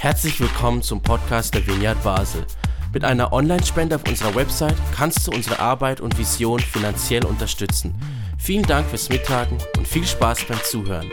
Herzlich 0.00 0.40
willkommen 0.40 0.80
zum 0.80 1.02
Podcast 1.02 1.54
der 1.54 1.66
Vineyard 1.66 2.00
Basel. 2.04 2.46
Mit 2.94 3.04
einer 3.04 3.32
Online-Spende 3.32 3.96
auf 3.96 4.02
unserer 4.06 4.32
Website 4.36 4.76
kannst 4.96 5.26
du 5.26 5.32
unsere 5.32 5.58
Arbeit 5.58 6.00
und 6.00 6.16
Vision 6.16 6.60
finanziell 6.60 7.24
unterstützen. 7.24 7.96
Vielen 8.38 8.62
Dank 8.62 8.86
fürs 8.86 9.08
Mittagen 9.08 9.58
und 9.76 9.88
viel 9.88 10.06
Spaß 10.06 10.44
beim 10.44 10.62
Zuhören. 10.62 11.10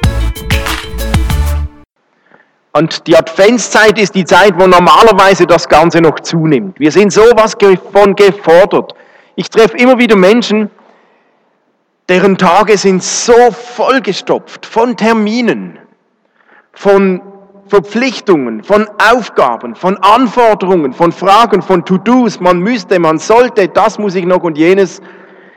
Und 2.74 3.08
die 3.08 3.18
Adventszeit 3.18 3.98
ist 3.98 4.14
die 4.14 4.24
Zeit, 4.24 4.54
wo 4.56 4.68
normalerweise 4.68 5.48
das 5.48 5.68
Ganze 5.68 6.00
noch 6.00 6.20
zunimmt. 6.20 6.80
Wir 6.80 6.92
sind 6.92 7.12
sowas 7.12 7.56
von 7.92 8.16
gefordert. 8.16 8.94
Ich 9.36 9.50
treffe 9.50 9.78
immer 9.78 9.98
wieder 9.98 10.16
Menschen, 10.16 10.70
deren 12.08 12.38
Tage 12.38 12.78
sind 12.78 13.04
so 13.04 13.50
vollgestopft 13.50 14.64
von 14.64 14.96
Terminen, 14.96 15.80
von 16.72 17.24
Verpflichtungen, 17.68 18.64
von 18.64 18.88
Aufgaben, 19.12 19.76
von 19.76 19.98
Anforderungen, 19.98 20.94
von 20.94 21.12
Fragen, 21.12 21.62
von 21.62 21.84
To-Dos. 21.84 22.40
Man 22.40 22.60
müsste, 22.60 23.00
man 23.00 23.18
sollte, 23.18 23.68
das 23.68 23.98
muss 23.98 24.16
ich 24.16 24.26
noch 24.26 24.44
und 24.44 24.58
jenes. 24.58 25.02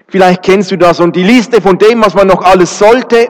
Vielleicht 0.09 0.43
kennst 0.43 0.71
du 0.71 0.79
das. 0.79 1.01
Und 1.01 1.17
die 1.17 1.23
Liste 1.23 1.61
von 1.61 1.77
dem, 1.77 2.03
was 2.03 2.15
man 2.15 2.27
noch 2.27 2.43
alles 2.43 2.79
sollte, 2.79 3.29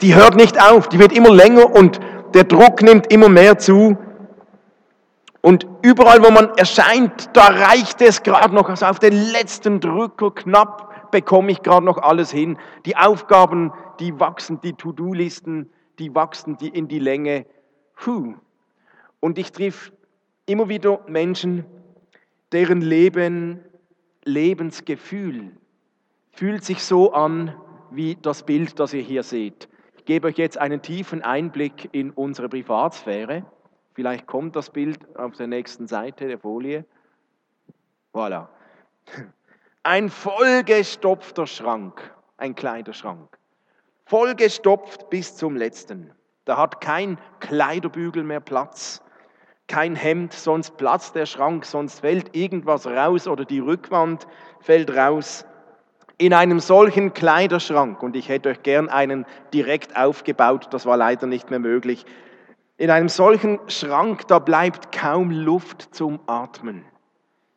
die 0.00 0.14
hört 0.14 0.34
nicht 0.34 0.60
auf. 0.60 0.88
Die 0.88 0.98
wird 0.98 1.12
immer 1.12 1.30
länger 1.30 1.72
und 1.74 2.00
der 2.34 2.44
Druck 2.44 2.82
nimmt 2.82 3.12
immer 3.12 3.28
mehr 3.28 3.58
zu. 3.58 3.96
Und 5.40 5.66
überall, 5.82 6.24
wo 6.24 6.30
man 6.32 6.50
erscheint, 6.56 7.30
da 7.34 7.46
reicht 7.46 8.02
es 8.02 8.24
gerade 8.24 8.52
noch, 8.52 8.68
also 8.68 8.86
auf 8.86 8.98
den 8.98 9.12
letzten 9.12 9.78
Drücker 9.78 10.32
knapp 10.32 11.10
bekomme 11.12 11.52
ich 11.52 11.62
gerade 11.62 11.86
noch 11.86 11.98
alles 11.98 12.32
hin. 12.32 12.58
Die 12.84 12.96
Aufgaben, 12.96 13.72
die 14.00 14.18
wachsen, 14.18 14.60
die 14.60 14.72
To-Do-Listen, 14.72 15.70
die 16.00 16.12
wachsen 16.14 16.58
die 16.58 16.68
in 16.68 16.88
die 16.88 16.98
Länge. 16.98 17.46
Puh. 17.96 18.34
Und 19.20 19.38
ich 19.38 19.50
triff 19.52 19.92
immer 20.46 20.68
wieder 20.68 21.00
Menschen, 21.08 21.64
deren 22.52 22.80
Leben, 22.80 23.64
Lebensgefühl 24.24 25.52
fühlt 26.32 26.64
sich 26.64 26.84
so 26.84 27.12
an 27.12 27.54
wie 27.90 28.16
das 28.16 28.44
Bild, 28.44 28.78
das 28.78 28.92
ihr 28.92 29.02
hier 29.02 29.22
seht. 29.22 29.68
Ich 29.96 30.04
gebe 30.04 30.28
euch 30.28 30.36
jetzt 30.36 30.58
einen 30.58 30.82
tiefen 30.82 31.22
Einblick 31.22 31.88
in 31.92 32.10
unsere 32.10 32.48
Privatsphäre. 32.48 33.44
Vielleicht 33.94 34.26
kommt 34.26 34.54
das 34.54 34.70
Bild 34.70 34.98
auf 35.16 35.36
der 35.36 35.46
nächsten 35.46 35.86
Seite 35.86 36.28
der 36.28 36.38
Folie. 36.38 36.84
Voilà. 38.12 38.48
Ein 39.82 40.10
vollgestopfter 40.10 41.46
Schrank, 41.46 42.14
ein 42.36 42.54
Kleiderschrank. 42.54 43.38
Vollgestopft 44.04 45.10
bis 45.10 45.36
zum 45.36 45.56
letzten. 45.56 46.12
Da 46.46 46.56
hat 46.56 46.80
kein 46.80 47.18
Kleiderbügel 47.40 48.22
mehr 48.22 48.40
Platz, 48.40 49.02
kein 49.66 49.96
Hemd, 49.96 50.32
sonst 50.32 50.76
platzt 50.76 51.16
der 51.16 51.26
Schrank, 51.26 51.64
sonst 51.64 52.00
fällt 52.00 52.36
irgendwas 52.36 52.86
raus 52.86 53.26
oder 53.26 53.44
die 53.44 53.58
Rückwand 53.58 54.28
fällt 54.60 54.94
raus. 54.96 55.44
In 56.18 56.32
einem 56.32 56.60
solchen 56.60 57.12
Kleiderschrank, 57.12 58.00
und 58.00 58.14
ich 58.14 58.28
hätte 58.28 58.48
euch 58.48 58.62
gern 58.62 58.88
einen 58.88 59.26
direkt 59.52 59.96
aufgebaut, 59.96 60.68
das 60.70 60.86
war 60.86 60.96
leider 60.96 61.26
nicht 61.26 61.50
mehr 61.50 61.58
möglich, 61.58 62.06
in 62.78 62.90
einem 62.90 63.08
solchen 63.08 63.58
Schrank, 63.66 64.28
da 64.28 64.38
bleibt 64.38 64.92
kaum 64.92 65.32
Luft 65.32 65.94
zum 65.94 66.20
Atmen. 66.26 66.84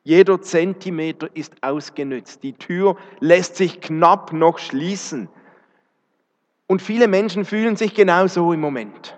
Jeder 0.04 0.42
Zentimeter 0.42 1.30
ist 1.36 1.62
ausgenützt. 1.62 2.42
Die 2.42 2.54
Tür 2.54 2.96
lässt 3.20 3.58
sich 3.58 3.82
knapp 3.82 4.34
noch 4.34 4.58
schließen. 4.58 5.30
Und 6.70 6.84
viele 6.84 7.08
Menschen 7.08 7.46
fühlen 7.46 7.78
sich 7.78 7.96
genauso 7.96 8.54
im 8.54 8.62
Moment. 8.62 9.18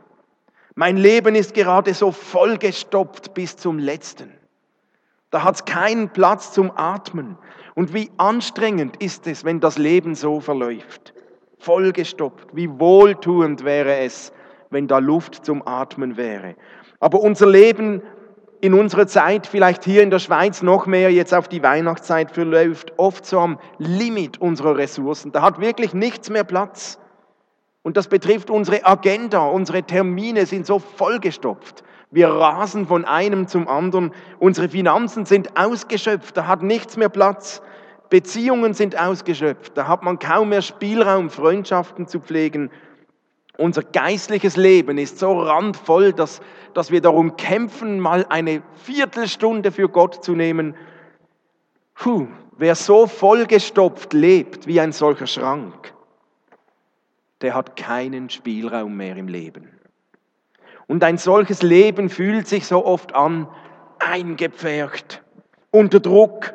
Mein 0.74 0.96
Leben 0.96 1.36
ist 1.36 1.54
gerade 1.54 1.94
so 1.94 2.14
vollgestopft 2.14 3.34
bis 3.34 3.58
zum 3.58 3.78
letzten. 3.78 4.32
Da 5.32 5.44
hat 5.44 5.56
es 5.56 5.66
keinen 5.66 6.08
Platz 6.08 6.54
zum 6.54 6.72
Atmen. 6.74 7.38
Und 7.76 7.94
wie 7.94 8.10
anstrengend 8.16 9.03
ist 9.03 9.28
es, 9.28 9.44
wenn 9.44 9.59
das 9.59 9.78
Leben 9.78 10.16
so 10.16 10.40
verläuft. 10.40 11.14
Vollgestopft. 11.59 12.48
Wie 12.53 12.70
wohltuend 12.80 13.66
wäre 13.66 13.98
es, 13.98 14.31
wenn 14.70 14.88
da 14.88 15.00
Luft 15.00 15.46
zum 15.46 15.68
Atmen 15.68 16.16
wäre. 16.16 16.56
Aber 17.02 17.20
unser 17.20 17.48
Leben 17.48 18.02
in 18.62 18.74
unserer 18.74 19.08
Zeit, 19.08 19.46
vielleicht 19.46 19.84
hier 19.84 20.04
in 20.04 20.09
der 20.09 20.20
Schweiz 20.20 20.62
noch 20.62 20.86
mehr, 20.86 21.12
jetzt 21.12 21.34
auf 21.34 21.50
die 21.50 21.62
Weihnachtszeit 21.62 22.31
verläuft, 22.31 22.94
oft 22.96 23.25
so 23.25 23.42
am 23.42 23.59
Limit 23.78 24.40
unserer 24.40 24.78
Ressourcen. 24.78 25.34
Da 25.34 25.42
hat 25.42 25.59
wirklich 25.59 25.94
nichts 25.94 26.30
mehr 26.30 26.46
Platz. 26.46 26.98
Und 27.84 27.97
das 27.97 28.08
betrifft 28.08 28.50
unsere 28.50 28.86
Agenda, 28.86 29.46
unsere 29.46 29.84
Termine 29.84 30.46
sind 30.46 30.66
so 30.66 30.80
vollgestopft. 30.80 31.84
Wir 32.12 32.28
rasen 32.28 32.86
von 32.86 33.06
einem 33.06 33.47
zum 33.47 33.68
anderen. 33.68 34.14
Unsere 34.38 34.69
Finanzen 34.69 35.25
sind 35.25 35.58
ausgeschöpft, 35.58 36.36
da 36.38 36.46
hat 36.46 36.62
nichts 36.62 36.97
mehr 36.97 37.09
Platz. 37.09 37.62
Beziehungen 38.09 38.74
sind 38.74 39.00
ausgeschöpft, 39.00 39.78
da 39.78 39.88
hat 39.88 40.03
man 40.03 40.19
kaum 40.19 40.50
mehr 40.50 40.62
Spielraum, 40.62 41.30
Freundschaften 41.30 42.08
zu 42.08 42.19
pflegen. 42.19 42.69
Unser 43.58 43.84
geistliches 43.84 44.58
Leben 44.58 44.98
ist 44.98 45.19
so 45.19 45.40
randvoll, 45.40 46.12
dass, 46.12 46.42
dass 46.74 46.92
wir 46.92 47.00
darum 47.00 47.38
kämpfen, 47.38 48.00
mal 48.00 48.25
eine 48.28 48.62
Viertelstunde 48.84 49.72
für 49.72 49.88
Gott 49.88 50.24
zu 50.24 50.34
nehmen. 50.34 50.75
Puh, 51.96 52.28
wer 52.58 52.75
so 52.75 53.08
vollgestopft 53.08 54.13
lebt 54.13 54.68
wie 54.68 54.81
ein 54.81 54.92
solcher 54.92 55.28
Schrank, 55.28 55.94
der 57.41 57.53
hat 57.53 57.75
keinen 57.75 58.29
Spielraum 58.29 58.96
mehr 58.96 59.18
im 59.18 59.28
Leben. 59.28 59.69
Und 60.88 61.03
ein 61.03 61.18
solches 61.18 61.62
Leben 61.62 62.09
fühlt 62.09 62.47
sich 62.47 62.68
so 62.68 62.85
oft 62.85 63.16
an, 63.16 63.47
eingepfercht, 64.00 65.24
unter 65.72 66.00
Druck. 66.00 66.53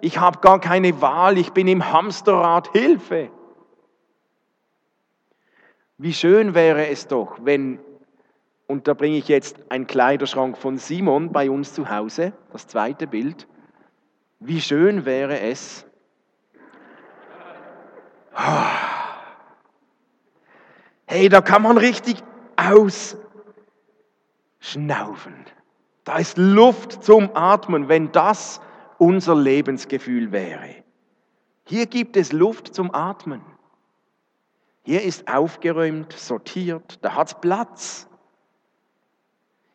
Ich 0.00 0.18
habe 0.18 0.40
gar 0.40 0.60
keine 0.60 1.00
Wahl, 1.00 1.38
ich 1.38 1.52
bin 1.52 1.68
im 1.68 1.92
Hamsterrad, 1.92 2.68
Hilfe. 2.72 3.30
Wie 5.98 6.12
schön 6.12 6.54
wäre 6.54 6.88
es 6.88 7.08
doch, 7.08 7.38
wenn, 7.42 7.78
und 8.66 8.86
da 8.86 8.94
bringe 8.94 9.16
ich 9.16 9.28
jetzt 9.28 9.70
einen 9.70 9.86
Kleiderschrank 9.86 10.58
von 10.58 10.76
Simon 10.76 11.32
bei 11.32 11.50
uns 11.50 11.72
zu 11.72 11.88
Hause, 11.88 12.32
das 12.52 12.66
zweite 12.66 13.06
Bild, 13.06 13.46
wie 14.40 14.60
schön 14.60 15.06
wäre 15.06 15.40
es, 15.40 15.86
ah, 18.34 18.95
Hey, 21.06 21.28
da 21.28 21.40
kann 21.40 21.62
man 21.62 21.78
richtig 21.78 22.16
ausschnaufen. 22.56 23.34
Da 26.04 26.18
ist 26.18 26.36
Luft 26.36 27.04
zum 27.04 27.30
Atmen, 27.34 27.88
wenn 27.88 28.12
das 28.12 28.60
unser 28.98 29.36
Lebensgefühl 29.36 30.32
wäre. 30.32 30.74
Hier 31.64 31.86
gibt 31.86 32.16
es 32.16 32.32
Luft 32.32 32.74
zum 32.74 32.94
Atmen. 32.94 33.40
Hier 34.82 35.02
ist 35.02 35.28
aufgeräumt, 35.28 36.12
sortiert, 36.12 36.98
da 37.02 37.14
hat 37.14 37.28
es 37.28 37.34
Platz. 37.40 38.08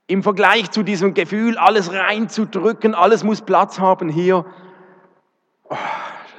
Im 0.07 0.23
Vergleich 0.23 0.71
zu 0.71 0.83
diesem 0.83 1.13
Gefühl, 1.13 1.57
alles 1.57 1.91
reinzudrücken, 1.91 2.95
alles 2.95 3.23
muss 3.23 3.41
Platz 3.41 3.79
haben 3.79 4.07
hier, 4.07 4.45
oh, 5.69 5.75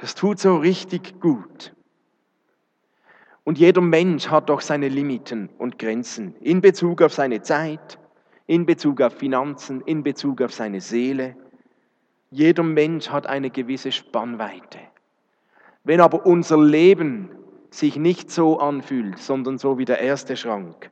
das 0.01 0.15
tut 0.15 0.39
so 0.39 0.57
richtig 0.57 1.19
gut. 1.19 1.73
Und 3.43 3.57
jeder 3.57 3.81
Mensch 3.81 4.29
hat 4.29 4.49
doch 4.49 4.61
seine 4.61 4.87
Limiten 4.87 5.49
und 5.57 5.77
Grenzen 5.77 6.35
in 6.39 6.61
Bezug 6.61 7.01
auf 7.01 7.13
seine 7.13 7.41
Zeit, 7.41 7.99
in 8.47 8.65
Bezug 8.65 9.01
auf 9.01 9.13
Finanzen, 9.13 9.81
in 9.81 10.03
Bezug 10.03 10.41
auf 10.41 10.53
seine 10.53 10.79
Seele. 10.79 11.35
Jeder 12.31 12.63
Mensch 12.63 13.09
hat 13.09 13.27
eine 13.27 13.49
gewisse 13.49 13.91
Spannweite. 13.91 14.79
Wenn 15.83 15.99
aber 15.99 16.25
unser 16.25 16.57
Leben 16.63 17.29
sich 17.69 17.97
nicht 17.97 18.31
so 18.31 18.59
anfühlt, 18.59 19.19
sondern 19.19 19.57
so 19.57 19.77
wie 19.77 19.85
der 19.85 19.99
erste 19.99 20.37
Schrank, 20.37 20.91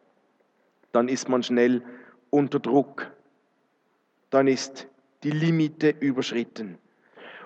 dann 0.91 1.07
ist 1.07 1.29
man 1.29 1.43
schnell 1.43 1.81
unter 2.29 2.59
Druck. 2.59 3.11
Dann 4.29 4.47
ist 4.47 4.87
die 5.23 5.31
Limite 5.31 5.89
überschritten. 5.99 6.77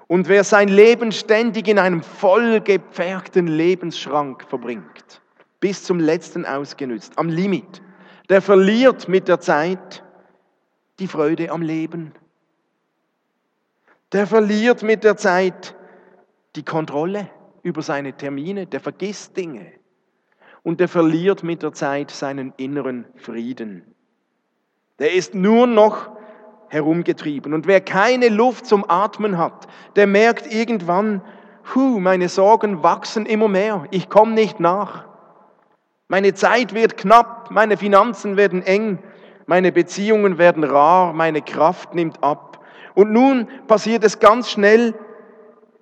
Und 0.08 0.28
wer 0.28 0.44
sein 0.44 0.68
Leben 0.68 1.12
ständig 1.12 1.68
in 1.68 1.80
einem 1.80 2.04
vollgepferchten 2.04 3.48
Lebensschrank 3.48 4.44
verbringt, 4.44 5.22
bis 5.60 5.84
zum 5.84 6.00
letzten 6.00 6.46
ausgenützt, 6.46 7.18
am 7.18 7.30
Limit, 7.30 7.82
der 8.30 8.42
verliert 8.42 9.08
mit 9.08 9.28
der 9.28 9.40
Zeit 9.40 10.04
die 11.00 11.08
Freude 11.08 11.50
am 11.52 11.62
Leben. 11.62 12.14
Der 14.12 14.28
verliert 14.28 14.84
mit 14.84 15.04
der 15.04 15.18
Zeit 15.18 15.76
die 16.56 16.64
Kontrolle 16.64 17.30
über 17.64 17.82
seine 17.82 18.14
Termine, 18.14 18.68
der 18.68 18.80
vergisst 18.80 19.36
Dinge 19.36 19.72
und 20.64 20.80
der 20.80 20.88
verliert 20.88 21.44
mit 21.44 21.64
der 21.64 21.74
Zeit 21.74 22.12
seinen 22.12 22.54
inneren 22.58 23.06
Frieden. 23.16 23.96
Der 25.00 25.14
ist 25.14 25.36
nur 25.36 25.68
noch 25.68 26.15
herumgetrieben. 26.76 27.54
Und 27.54 27.68
wer 27.68 27.80
keine 27.80 28.28
Luft 28.28 28.66
zum 28.66 28.84
Atmen 28.88 29.38
hat, 29.38 29.68
der 29.96 30.08
merkt 30.08 30.52
irgendwann, 30.54 31.22
hu, 31.74 32.00
meine 32.00 32.28
Sorgen 32.28 32.84
wachsen 32.84 33.26
immer 33.26 33.48
mehr, 33.48 33.86
ich 33.92 34.10
komme 34.10 34.34
nicht 34.34 34.60
nach. 34.60 35.06
Meine 36.10 36.34
Zeit 36.34 36.76
wird 36.76 36.98
knapp, 36.98 37.50
meine 37.50 37.78
Finanzen 37.78 38.36
werden 38.36 38.62
eng, 38.62 39.00
meine 39.48 39.72
Beziehungen 39.72 40.38
werden 40.38 40.64
rar, 40.66 41.14
meine 41.14 41.42
Kraft 41.42 41.96
nimmt 41.96 42.22
ab. 42.22 42.60
Und 42.94 43.12
nun 43.12 43.48
passiert 43.68 44.04
es 44.04 44.20
ganz 44.20 44.52
schnell, 44.52 44.94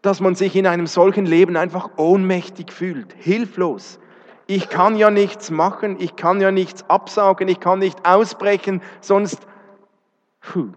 dass 0.04 0.20
man 0.20 0.36
sich 0.36 0.56
in 0.56 0.68
einem 0.68 0.86
solchen 0.86 1.26
Leben 1.26 1.58
einfach 1.58 1.90
ohnmächtig 1.98 2.72
fühlt, 2.72 3.14
hilflos. 3.18 4.00
Ich 4.46 4.70
kann 4.70 4.96
ja 4.96 5.10
nichts 5.10 5.50
machen, 5.50 5.96
ich 6.00 6.16
kann 6.16 6.40
ja 6.40 6.52
nichts 6.52 6.88
absaugen, 6.88 7.48
ich 7.48 7.60
kann 7.60 7.80
nicht 7.80 8.06
ausbrechen, 8.06 8.82
sonst... 9.02 9.40
Puh, 10.42 10.74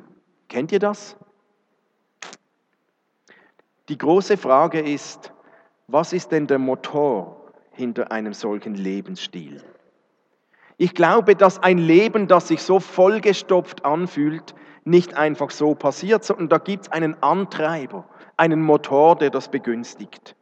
kennt 0.49 0.73
ihr 0.73 0.79
das? 0.79 1.17
Die 3.89 3.99
große 3.99 4.37
Frage 4.37 4.81
ist, 4.81 5.33
was 5.87 6.13
ist 6.13 6.33
denn 6.33 6.47
der 6.47 6.59
Motor 6.59 7.53
hinter 7.71 8.11
einem 8.11 8.35
solchen 8.35 8.75
Lebensstil? 8.75 9.63
Ich 10.79 10.95
glaube, 10.95 11.37
dass 11.37 11.63
ein 11.63 11.79
Leben, 11.79 12.27
das 12.27 12.49
sich 12.49 12.63
so 12.63 12.81
vollgestopft 12.81 13.85
anfühlt, 13.85 14.55
nicht 14.85 15.15
einfach 15.15 15.51
so 15.51 15.75
passiert, 15.75 16.25
sondern 16.25 16.49
da 16.49 16.59
gibt 16.59 16.85
es 16.87 16.93
einen 16.93 17.23
Antreiber, 17.23 18.05
einen 18.37 18.63
Motor, 18.63 19.17
der 19.17 19.31
das 19.31 19.51
begünstigt. 19.51 20.37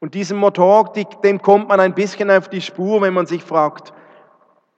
Und 0.00 0.14
diesem 0.14 0.38
Motor, 0.38 0.92
dem 1.22 1.40
kommt 1.40 1.68
man 1.68 1.78
ein 1.78 1.94
bisschen 1.94 2.30
auf 2.30 2.48
die 2.48 2.60
Spur, 2.60 3.00
wenn 3.02 3.14
man 3.14 3.26
sich 3.26 3.44
fragt, 3.44 3.92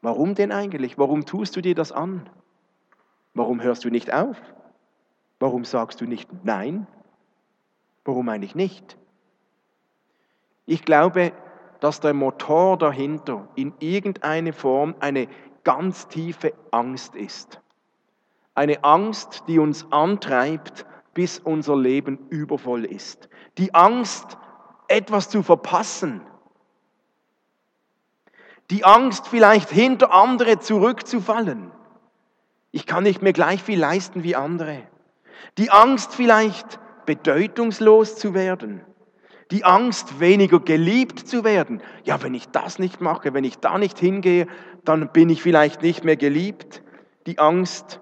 warum 0.03 0.35
denn 0.35 0.53
eigentlich? 0.53 0.99
Warum 0.99 1.25
tust 1.25 1.57
du 1.57 1.63
dir 1.63 1.75
das 1.75 1.93
an? 1.93 2.29
Warum 3.35 3.61
hörst 3.61 3.85
du 3.85 3.91
nicht 3.91 4.13
auf? 4.13 4.37
Warum 5.41 5.65
sagst 5.65 6.01
du 6.01 6.07
nicht 6.07 6.29
Nein? 6.45 6.87
Warum 8.05 8.29
eigentlich 8.29 8.55
nicht? 8.55 8.97
Ich 10.67 10.85
glaube, 10.85 11.33
dass 11.81 12.01
der 12.01 12.15
Motor 12.15 12.79
dahinter 12.79 13.49
in 13.57 13.75
irgendeiner 13.81 14.53
Form 14.53 14.95
eine 15.01 15.29
ganz 15.65 16.09
tiefe 16.09 16.55
Angst 16.71 17.15
ist. 17.17 17.61
Eine 18.55 18.85
Angst, 18.85 19.45
die 19.49 19.59
uns 19.59 19.91
antreibt, 19.91 20.87
bis 21.13 21.39
unser 21.39 21.77
Leben 21.77 22.19
übervoll 22.31 22.85
ist. 22.85 23.29
Die 23.59 23.75
Angst, 23.75 24.39
etwas 24.89 25.29
zu 25.29 25.43
verpassen. 25.43 26.21
Die 28.71 28.85
Angst, 28.85 29.29
vielleicht 29.29 29.71
hinter 29.71 30.13
andere 30.13 30.59
zurückzufallen. 30.59 31.71
Ich 32.75 32.87
kann 32.87 33.05
nicht 33.05 33.23
mehr 33.23 33.33
gleich 33.33 33.63
viel 33.63 33.79
leisten 33.79 34.25
wie 34.25 34.35
andere. 34.35 34.83
Die 35.59 35.71
Angst, 35.71 36.13
vielleicht 36.13 36.81
bedeutungslos 37.07 38.17
zu 38.17 38.35
werden. 38.35 38.81
Die 39.53 39.63
Angst, 39.63 40.19
weniger 40.19 40.59
geliebt 40.59 41.21
zu 41.21 41.45
werden. 41.45 41.81
Ja, 42.03 42.21
wenn 42.25 42.35
ich 42.35 42.49
das 42.49 42.81
nicht 42.81 43.01
mache, 43.01 43.33
wenn 43.33 43.45
ich 43.45 43.59
da 43.59 43.79
nicht 43.79 44.01
hingehe, 44.01 44.49
dann 44.85 45.13
bin 45.13 45.31
ich 45.31 45.41
vielleicht 45.41 45.83
nicht 45.83 46.03
mehr 46.03 46.17
geliebt. 46.17 46.83
Die 47.29 47.39
Angst, 47.39 48.01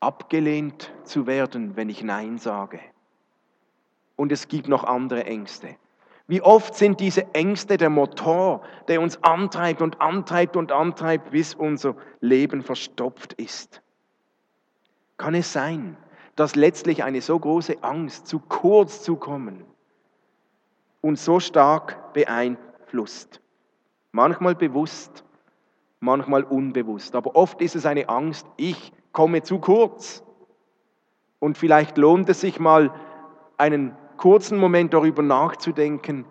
abgelehnt 0.00 0.92
zu 1.04 1.28
werden, 1.28 1.76
wenn 1.76 1.90
ich 1.90 2.02
Nein 2.02 2.38
sage. 2.38 2.80
Und 4.16 4.32
es 4.32 4.48
gibt 4.48 4.66
noch 4.66 4.82
andere 4.82 5.26
Ängste. 5.26 5.76
Wie 6.30 6.42
oft 6.42 6.76
sind 6.76 7.00
diese 7.00 7.34
Ängste 7.34 7.76
der 7.76 7.90
Motor, 7.90 8.62
der 8.86 9.00
uns 9.00 9.20
antreibt 9.24 9.82
und 9.82 10.00
antreibt 10.00 10.56
und 10.56 10.70
antreibt, 10.70 11.32
bis 11.32 11.56
unser 11.56 11.96
Leben 12.20 12.62
verstopft 12.62 13.32
ist. 13.32 13.82
Kann 15.16 15.34
es 15.34 15.52
sein, 15.52 15.96
dass 16.36 16.54
letztlich 16.54 17.02
eine 17.02 17.20
so 17.20 17.36
große 17.36 17.82
Angst, 17.82 18.28
zu 18.28 18.38
kurz 18.38 19.02
zu 19.02 19.16
kommen, 19.16 19.64
uns 21.00 21.24
so 21.24 21.40
stark 21.40 22.12
beeinflusst. 22.12 23.40
Manchmal 24.12 24.54
bewusst, 24.54 25.24
manchmal 25.98 26.44
unbewusst. 26.44 27.16
Aber 27.16 27.34
oft 27.34 27.60
ist 27.60 27.74
es 27.74 27.86
eine 27.86 28.08
Angst, 28.08 28.46
ich 28.56 28.92
komme 29.10 29.42
zu 29.42 29.58
kurz. 29.58 30.22
Und 31.40 31.58
vielleicht 31.58 31.98
lohnt 31.98 32.28
es 32.28 32.40
sich 32.40 32.60
mal, 32.60 32.94
einen 33.56 33.96
kurzen 34.20 34.58
Moment 34.58 34.92
darüber 34.92 35.22
nachzudenken, 35.22 36.26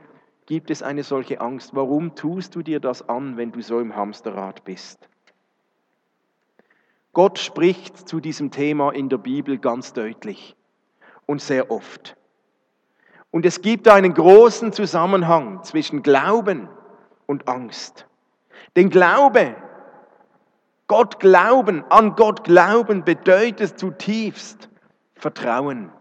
gibt 0.45 0.69
es 0.69 0.83
eine 0.83 1.01
solche 1.01 1.41
Angst? 1.41 1.71
Warum 1.73 2.13
tust 2.13 2.53
du 2.53 2.61
dir 2.61 2.79
das 2.79 3.09
an, 3.09 3.35
wenn 3.35 3.51
du 3.51 3.61
so 3.61 3.79
im 3.79 3.95
Hamsterrad 3.95 4.63
bist? 4.63 5.09
Gott 7.13 7.39
spricht 7.39 8.07
zu 8.07 8.19
diesem 8.19 8.51
Thema 8.51 8.91
in 8.91 9.09
der 9.09 9.17
Bibel 9.17 9.57
ganz 9.57 9.91
deutlich 9.93 10.55
und 11.25 11.41
sehr 11.41 11.71
oft. 11.71 12.15
Und 13.31 13.43
es 13.43 13.59
gibt 13.63 13.87
einen 13.87 14.13
großen 14.13 14.71
Zusammenhang 14.71 15.63
zwischen 15.63 16.03
Glauben 16.03 16.69
und 17.25 17.47
Angst. 17.47 18.05
Denn 18.75 18.91
Glaube, 18.91 19.55
Gott 20.85 21.19
glauben, 21.19 21.83
an 21.89 22.15
Gott 22.15 22.43
glauben 22.43 23.03
bedeutet 23.03 23.79
zutiefst 23.79 24.69
Vertrauen. 25.15 25.91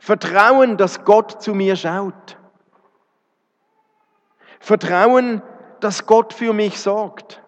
Vertrauen, 0.00 0.78
dass 0.78 1.04
Gott 1.04 1.42
zu 1.42 1.54
mir 1.54 1.76
schaut. 1.76 2.38
Vertrauen, 4.58 5.42
dass 5.80 6.06
Gott 6.06 6.32
für 6.32 6.54
mich 6.54 6.80
sorgt. 6.80 7.42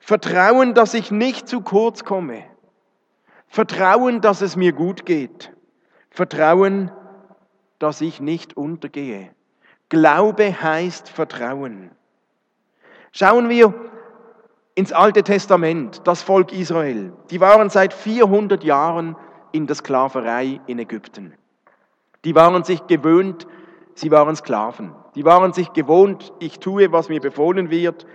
Vertrauen, 0.00 0.74
dass 0.74 0.92
ich 0.92 1.12
nicht 1.12 1.48
zu 1.48 1.60
kurz 1.60 2.04
komme. 2.04 2.42
Vertrauen, 3.46 4.20
dass 4.20 4.42
es 4.42 4.56
mir 4.56 4.72
gut 4.72 5.06
geht. 5.06 5.52
Vertrauen, 6.10 6.90
dass 7.78 8.00
ich 8.00 8.20
nicht 8.20 8.56
untergehe. 8.56 9.30
Glaube 9.88 10.60
heißt 10.60 11.08
Vertrauen. 11.08 11.92
Schauen 13.12 13.48
wir 13.48 13.72
ins 14.74 14.92
Alte 14.92 15.22
Testament, 15.22 16.00
das 16.08 16.22
Volk 16.22 16.52
Israel. 16.52 17.12
Die 17.30 17.40
waren 17.40 17.70
seit 17.70 17.94
400 17.94 18.64
Jahren 18.64 19.14
in 19.52 19.68
der 19.68 19.76
Sklaverei 19.76 20.60
in 20.66 20.80
Ägypten. 20.80 21.36
Die 22.24 22.34
waren 22.34 22.62
sich 22.62 22.86
gewöhnt, 22.86 23.46
sie 23.94 24.10
waren 24.10 24.36
Sklaven. 24.36 24.94
Die 25.14 25.24
waren 25.24 25.52
sich 25.52 25.72
gewohnt, 25.72 26.32
ich 26.38 26.58
tue, 26.60 26.92
was 26.92 27.08
mir 27.08 27.20
befohlen 27.20 27.70
wird, 27.70 28.06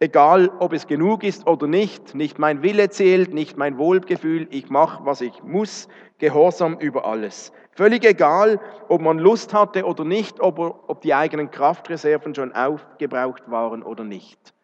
egal 0.00 0.50
ob 0.60 0.72
es 0.72 0.86
genug 0.86 1.24
ist 1.24 1.46
oder 1.46 1.66
nicht. 1.66 2.14
Nicht 2.14 2.38
mein 2.38 2.62
Wille 2.62 2.88
zählt, 2.90 3.34
nicht 3.34 3.56
mein 3.56 3.78
Wohlgefühl, 3.78 4.46
ich 4.50 4.70
mache, 4.70 5.04
was 5.04 5.20
ich 5.20 5.42
muss, 5.42 5.88
gehorsam 6.18 6.78
über 6.78 7.04
alles. 7.04 7.52
Völlig 7.72 8.04
egal, 8.04 8.60
ob 8.88 9.00
man 9.00 9.18
Lust 9.18 9.52
hatte 9.54 9.84
oder 9.84 10.04
nicht, 10.04 10.40
ob, 10.40 10.58
ob 10.58 11.00
die 11.00 11.14
eigenen 11.14 11.50
Kraftreserven 11.50 12.34
schon 12.34 12.52
aufgebraucht 12.52 13.50
waren 13.50 13.82
oder 13.82 14.04
nicht. 14.04 14.54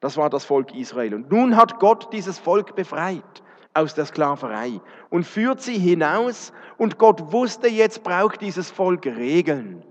Das 0.00 0.16
war 0.16 0.30
das 0.30 0.44
Volk 0.44 0.74
Israel. 0.74 1.14
Und 1.14 1.30
nun 1.30 1.56
hat 1.56 1.78
Gott 1.78 2.12
dieses 2.12 2.38
Volk 2.38 2.74
befreit 2.74 3.42
aus 3.74 3.94
der 3.94 4.06
Sklaverei 4.06 4.80
und 5.10 5.24
führt 5.24 5.60
sie 5.60 5.78
hinaus. 5.78 6.52
Und 6.76 6.98
Gott 6.98 7.32
wusste, 7.32 7.68
jetzt 7.68 8.02
braucht 8.02 8.40
dieses 8.40 8.70
Volk 8.70 9.06
Regeln, 9.06 9.84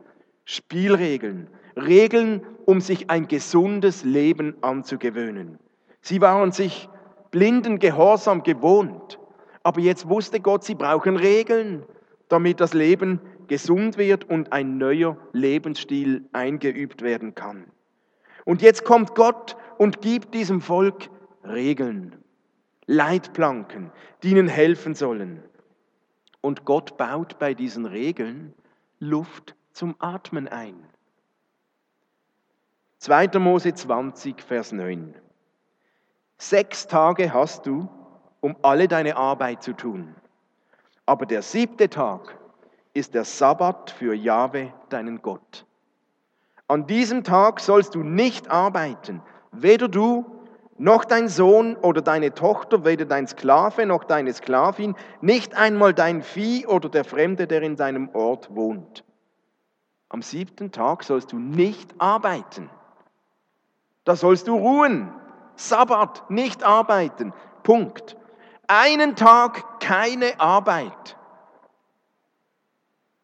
Spielregeln, 0.45 1.47
Regeln, 1.75 2.45
um 2.65 2.81
sich 2.81 3.09
ein 3.09 3.27
gesundes 3.27 4.03
Leben 4.03 4.55
anzugewöhnen. 4.61 5.59
Sie 6.01 6.21
waren 6.21 6.51
sich 6.51 6.89
blinden 7.31 7.79
Gehorsam 7.79 8.43
gewohnt, 8.43 9.19
aber 9.63 9.81
jetzt 9.81 10.09
wusste 10.09 10.39
Gott, 10.39 10.63
sie 10.63 10.75
brauchen 10.75 11.15
Regeln 11.17 11.85
damit 12.29 12.61
das 12.61 12.73
Leben 12.73 13.19
gesund 13.47 13.97
wird 13.97 14.29
und 14.29 14.53
ein 14.53 14.77
neuer 14.77 15.17
Lebensstil 15.33 16.29
eingeübt 16.31 17.01
werden 17.01 17.35
kann. 17.35 17.65
Und 18.45 18.61
jetzt 18.61 18.85
kommt 18.85 19.15
Gott 19.15 19.57
und 19.77 20.01
gibt 20.01 20.33
diesem 20.33 20.61
Volk 20.61 21.09
Regeln, 21.43 22.18
Leitplanken, 22.91 23.91
die 24.23 24.31
ihnen 24.31 24.47
helfen 24.47 24.95
sollen. 24.95 25.43
Und 26.41 26.65
Gott 26.65 26.97
baut 26.97 27.37
bei 27.37 27.53
diesen 27.53 27.85
Regeln 27.85 28.55
Luft 28.97 29.55
zum 29.73 29.95
Atmen 29.99 30.47
ein. 30.47 30.87
2. 32.97 33.37
Mose 33.37 33.75
20, 33.75 34.41
Vers 34.41 34.71
9. 34.71 35.13
Sechs 36.39 36.87
Tage 36.87 37.31
hast 37.31 37.67
du, 37.67 37.87
um 38.39 38.55
alle 38.63 38.87
deine 38.87 39.17
Arbeit 39.17 39.61
zu 39.61 39.73
tun. 39.73 40.15
Aber 41.05 41.27
der 41.27 41.43
siebte 41.43 41.91
Tag 41.91 42.39
ist 42.95 43.13
der 43.13 43.23
Sabbat 43.23 43.91
für 43.91 44.15
Jahwe, 44.15 44.73
deinen 44.89 45.21
Gott. 45.21 45.67
An 46.67 46.87
diesem 46.87 47.23
Tag 47.23 47.59
sollst 47.59 47.93
du 47.93 48.01
nicht 48.01 48.49
arbeiten, 48.49 49.21
weder 49.51 49.87
du 49.87 50.38
noch 50.79 51.05
dein 51.05 51.27
Sohn 51.27 51.75
oder 51.75 52.01
deine 52.01 52.33
Tochter, 52.33 52.85
weder 52.85 53.05
dein 53.05 53.27
Sklave 53.27 53.85
noch 53.85 54.05
deine 54.05 54.33
Sklavin, 54.33 54.95
nicht 55.21 55.55
einmal 55.55 55.93
dein 55.93 56.23
Vieh 56.23 56.65
oder 56.65 56.89
der 56.89 57.03
Fremde, 57.03 57.47
der 57.47 57.61
in 57.61 57.75
deinem 57.75 58.09
Ort 58.13 58.55
wohnt. 58.55 59.03
Am 60.07 60.21
siebten 60.21 60.71
Tag 60.71 61.03
sollst 61.03 61.33
du 61.33 61.37
nicht 61.37 61.93
arbeiten. 61.99 62.69
Da 64.05 64.15
sollst 64.15 64.47
du 64.47 64.55
ruhen. 64.55 65.13
Sabbat, 65.55 66.31
nicht 66.31 66.63
arbeiten. 66.63 67.33
Punkt. 67.63 68.15
Einen 68.67 69.15
Tag 69.15 69.81
keine 69.81 70.39
Arbeit. 70.39 71.17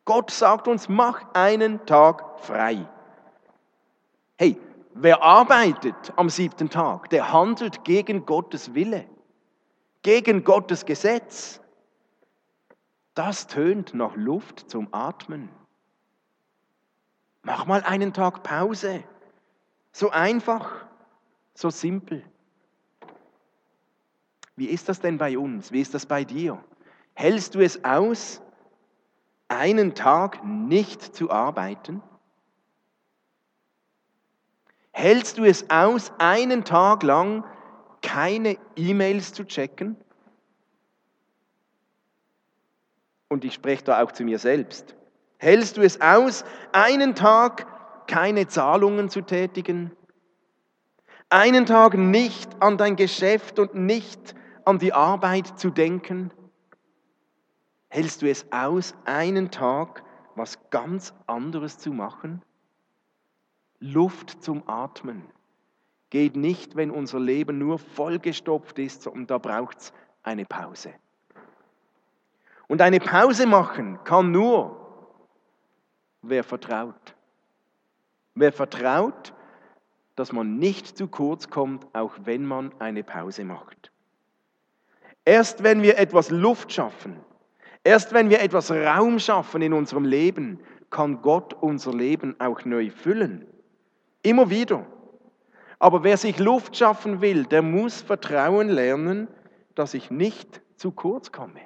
Gott 0.03 0.29
sagt 0.29 0.67
uns, 0.67 0.89
mach 0.89 1.23
einen 1.33 1.85
Tag 1.85 2.39
frei. 2.41 2.85
Wer 4.97 5.21
arbeitet 5.21 6.13
am 6.15 6.29
siebten 6.29 6.69
Tag, 6.69 7.09
der 7.09 7.33
handelt 7.33 7.83
gegen 7.83 8.25
Gottes 8.25 8.73
Wille, 8.73 9.05
gegen 10.03 10.45
Gottes 10.45 10.85
Gesetz. 10.85 11.59
Das 13.13 13.47
tönt 13.47 13.93
nach 13.93 14.15
Luft 14.15 14.69
zum 14.69 14.87
Atmen. 14.93 15.49
Mach 17.43 17.65
mal 17.65 17.83
einen 17.83 18.13
Tag 18.13 18.41
Pause. 18.41 19.03
So 19.91 20.11
einfach, 20.11 20.85
so 21.53 21.69
simpel. 21.69 22.23
Wie 24.55 24.67
ist 24.67 24.87
das 24.87 25.01
denn 25.01 25.17
bei 25.17 25.37
uns? 25.37 25.73
Wie 25.73 25.81
ist 25.81 25.93
das 25.93 26.05
bei 26.05 26.23
dir? 26.23 26.63
Hältst 27.15 27.55
du 27.55 27.59
es 27.59 27.83
aus, 27.83 28.41
einen 29.49 29.93
Tag 29.93 30.45
nicht 30.45 31.01
zu 31.01 31.31
arbeiten? 31.31 32.01
Hältst 34.97 35.37
du 35.37 35.43
es 35.43 35.69
aus, 35.69 36.13
einen 36.19 36.63
Tag 36.63 37.03
lang 37.03 37.43
keine 38.01 38.57
E-Mails 38.77 39.33
zu 39.33 39.43
checken? 39.43 39.97
Und 43.27 43.43
ich 43.43 43.53
spreche 43.53 43.83
da 43.83 44.01
auch 44.01 44.13
zu 44.13 44.23
mir 44.23 44.39
selbst. 44.39 44.95
Hältst 45.37 45.75
du 45.75 45.81
es 45.81 45.99
aus, 45.99 46.45
einen 46.71 47.13
Tag 47.13 47.67
keine 48.07 48.47
Zahlungen 48.47 49.09
zu 49.09 49.19
tätigen? 49.19 49.91
Einen 51.29 51.65
Tag 51.65 51.95
nicht 51.95 52.61
an 52.61 52.77
dein 52.77 52.95
Geschäft 52.95 53.59
und 53.59 53.75
nicht 53.75 54.33
an 54.63 54.79
die 54.79 54.93
Arbeit 54.93 55.59
zu 55.59 55.71
denken? 55.71 56.31
Hältst 57.89 58.21
du 58.21 58.29
es 58.29 58.49
aus, 58.49 58.93
einen 59.03 59.51
Tag 59.51 60.05
was 60.35 60.69
ganz 60.69 61.13
anderes 61.27 61.79
zu 61.79 61.91
machen? 61.91 62.41
Luft 63.79 64.43
zum 64.43 64.67
Atmen 64.67 65.23
geht 66.09 66.35
nicht, 66.35 66.75
wenn 66.75 66.91
unser 66.91 67.19
Leben 67.19 67.57
nur 67.57 67.79
vollgestopft 67.79 68.79
ist 68.79 69.07
und 69.07 69.29
da 69.29 69.37
braucht 69.37 69.79
es 69.79 69.93
eine 70.23 70.45
Pause. 70.45 70.93
Und 72.67 72.81
eine 72.81 72.99
Pause 72.99 73.45
machen 73.45 73.99
kann 74.03 74.31
nur, 74.31 74.79
wer 76.21 76.43
vertraut. 76.43 77.15
Wer 78.33 78.51
vertraut, 78.51 79.33
dass 80.15 80.31
man 80.31 80.57
nicht 80.57 80.97
zu 80.97 81.07
kurz 81.07 81.49
kommt, 81.49 81.85
auch 81.93 82.13
wenn 82.23 82.45
man 82.45 82.73
eine 82.79 83.03
Pause 83.03 83.43
macht. 83.43 83.91
Erst 85.25 85.63
wenn 85.63 85.81
wir 85.81 85.97
etwas 85.97 86.29
Luft 86.29 86.71
schaffen, 86.71 87.19
erst 87.83 88.13
wenn 88.13 88.29
wir 88.29 88.41
etwas 88.41 88.71
Raum 88.71 89.19
schaffen 89.19 89.61
in 89.61 89.73
unserem 89.73 90.05
Leben, 90.05 90.59
kann 90.89 91.21
Gott 91.21 91.53
unser 91.53 91.93
Leben 91.93 92.39
auch 92.39 92.63
neu 92.63 92.89
füllen. 92.89 93.47
Immer 94.25 94.49
wieder. 94.49 94.87
Aber 95.77 96.03
wer 96.03 96.17
sich 96.17 96.39
Luft 96.39 96.75
schaffen 96.75 97.21
will, 97.21 97.45
der 97.45 97.61
muss 97.61 98.01
Vertrauen 98.01 98.69
lernen, 98.69 99.27
dass 99.75 99.93
ich 99.93 100.09
nicht 100.09 100.61
zu 100.77 100.91
kurz 100.91 101.31
komme. 101.31 101.61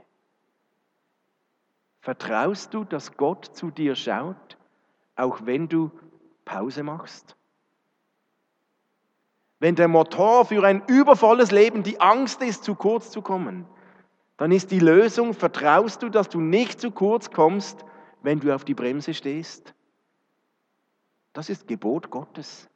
Vertraust 2.01 2.73
du, 2.73 2.83
dass 2.83 3.15
Gott 3.15 3.45
zu 3.45 3.71
dir 3.71 3.95
schaut, 3.95 4.57
auch 5.15 5.45
wenn 5.45 5.69
du 5.69 5.89
Pause 6.43 6.83
machst? 6.83 7.37
Wenn 9.59 9.75
der 9.75 9.87
Motor 9.87 10.43
für 10.43 10.61
ein 10.65 10.83
übervolles 10.87 11.51
Leben 11.51 11.83
die 11.83 12.01
Angst 12.01 12.41
ist, 12.41 12.65
zu 12.65 12.75
kurz 12.75 13.09
zu 13.09 13.21
kommen, 13.21 13.67
dann 14.35 14.51
ist 14.51 14.71
die 14.71 14.79
Lösung, 14.79 15.33
vertraust 15.33 16.03
du, 16.03 16.09
dass 16.09 16.27
du 16.27 16.41
nicht 16.41 16.81
zu 16.81 16.91
kurz 16.91 17.31
kommst, 17.31 17.85
wenn 18.21 18.41
du 18.41 18.53
auf 18.53 18.65
die 18.65 18.73
Bremse 18.73 19.13
stehst? 19.13 19.73
Das 21.33 21.49
ist 21.49 21.67
Gebot 21.67 22.09
Gottes. 22.09 22.69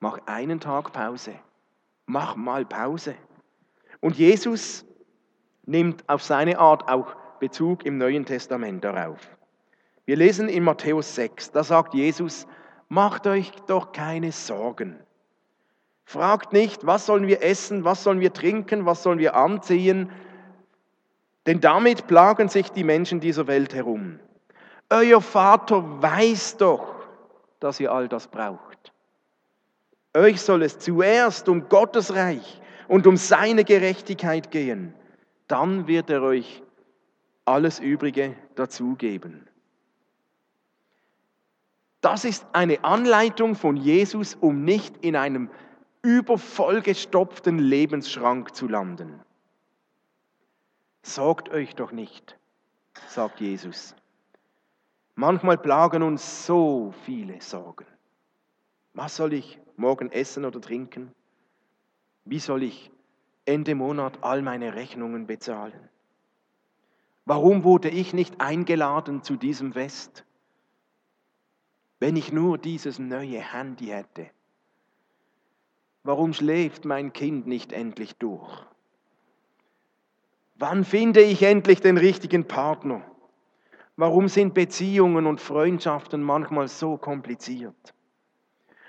Mach 0.00 0.18
einen 0.26 0.60
Tag 0.60 0.92
Pause. 0.92 1.34
Mach 2.06 2.36
mal 2.36 2.64
Pause. 2.64 3.14
Und 4.00 4.16
Jesus 4.16 4.84
nimmt 5.64 6.08
auf 6.08 6.22
seine 6.22 6.58
Art 6.58 6.88
auch 6.88 7.16
Bezug 7.40 7.84
im 7.84 7.98
Neuen 7.98 8.24
Testament 8.24 8.84
darauf. 8.84 9.18
Wir 10.04 10.16
lesen 10.16 10.48
in 10.48 10.64
Matthäus 10.64 11.14
6, 11.14 11.52
da 11.52 11.64
sagt 11.64 11.94
Jesus, 11.94 12.46
macht 12.88 13.26
euch 13.26 13.50
doch 13.66 13.92
keine 13.92 14.32
Sorgen. 14.32 14.98
Fragt 16.04 16.52
nicht, 16.52 16.86
was 16.86 17.06
sollen 17.06 17.26
wir 17.26 17.42
essen, 17.42 17.84
was 17.84 18.04
sollen 18.04 18.20
wir 18.20 18.34
trinken, 18.34 18.84
was 18.84 19.02
sollen 19.02 19.18
wir 19.18 19.34
anziehen, 19.34 20.10
denn 21.46 21.60
damit 21.60 22.06
plagen 22.06 22.48
sich 22.48 22.70
die 22.70 22.84
Menschen 22.84 23.20
dieser 23.20 23.46
Welt 23.46 23.74
herum. 23.74 24.18
Euer 24.90 25.20
Vater 25.20 26.02
weiß 26.02 26.58
doch, 26.58 26.93
dass 27.64 27.80
ihr 27.80 27.90
all 27.90 28.08
das 28.08 28.28
braucht. 28.28 28.92
Euch 30.14 30.42
soll 30.42 30.62
es 30.62 30.78
zuerst 30.78 31.48
um 31.48 31.70
Gottes 31.70 32.14
Reich 32.14 32.60
und 32.88 33.06
um 33.06 33.16
seine 33.16 33.64
Gerechtigkeit 33.64 34.50
gehen. 34.50 34.92
Dann 35.48 35.86
wird 35.86 36.10
er 36.10 36.20
euch 36.20 36.62
alles 37.46 37.80
Übrige 37.80 38.36
dazugeben. 38.54 39.48
Das 42.02 42.26
ist 42.26 42.46
eine 42.52 42.84
Anleitung 42.84 43.54
von 43.54 43.78
Jesus, 43.78 44.34
um 44.34 44.64
nicht 44.64 44.98
in 44.98 45.16
einem 45.16 45.48
übervollgestopften 46.02 47.58
Lebensschrank 47.58 48.54
zu 48.54 48.68
landen. 48.68 49.22
Sorgt 51.02 51.48
euch 51.48 51.74
doch 51.74 51.92
nicht, 51.92 52.36
sagt 53.08 53.40
Jesus. 53.40 53.96
Manchmal 55.16 55.58
plagen 55.58 56.02
uns 56.02 56.46
so 56.46 56.92
viele 57.04 57.40
Sorgen. 57.40 57.86
Was 58.94 59.16
soll 59.16 59.32
ich 59.32 59.60
morgen 59.76 60.10
essen 60.10 60.44
oder 60.44 60.60
trinken? 60.60 61.14
Wie 62.24 62.40
soll 62.40 62.64
ich 62.64 62.90
Ende 63.44 63.74
Monat 63.74 64.18
all 64.22 64.42
meine 64.42 64.74
Rechnungen 64.74 65.26
bezahlen? 65.26 65.88
Warum 67.26 67.64
wurde 67.64 67.90
ich 67.90 68.12
nicht 68.12 68.40
eingeladen 68.40 69.22
zu 69.22 69.36
diesem 69.36 69.72
Fest? 69.72 70.24
Wenn 72.00 72.16
ich 72.16 72.32
nur 72.32 72.58
dieses 72.58 72.98
neue 72.98 73.40
Handy 73.40 73.86
hätte. 73.86 74.30
Warum 76.02 76.34
schläft 76.34 76.84
mein 76.84 77.12
Kind 77.12 77.46
nicht 77.46 77.72
endlich 77.72 78.16
durch? 78.16 78.66
Wann 80.56 80.84
finde 80.84 81.22
ich 81.22 81.42
endlich 81.42 81.80
den 81.80 81.96
richtigen 81.96 82.46
Partner? 82.46 83.02
Warum 83.96 84.26
sind 84.26 84.54
Beziehungen 84.54 85.26
und 85.26 85.40
Freundschaften 85.40 86.20
manchmal 86.20 86.66
so 86.66 86.96
kompliziert? 86.96 87.94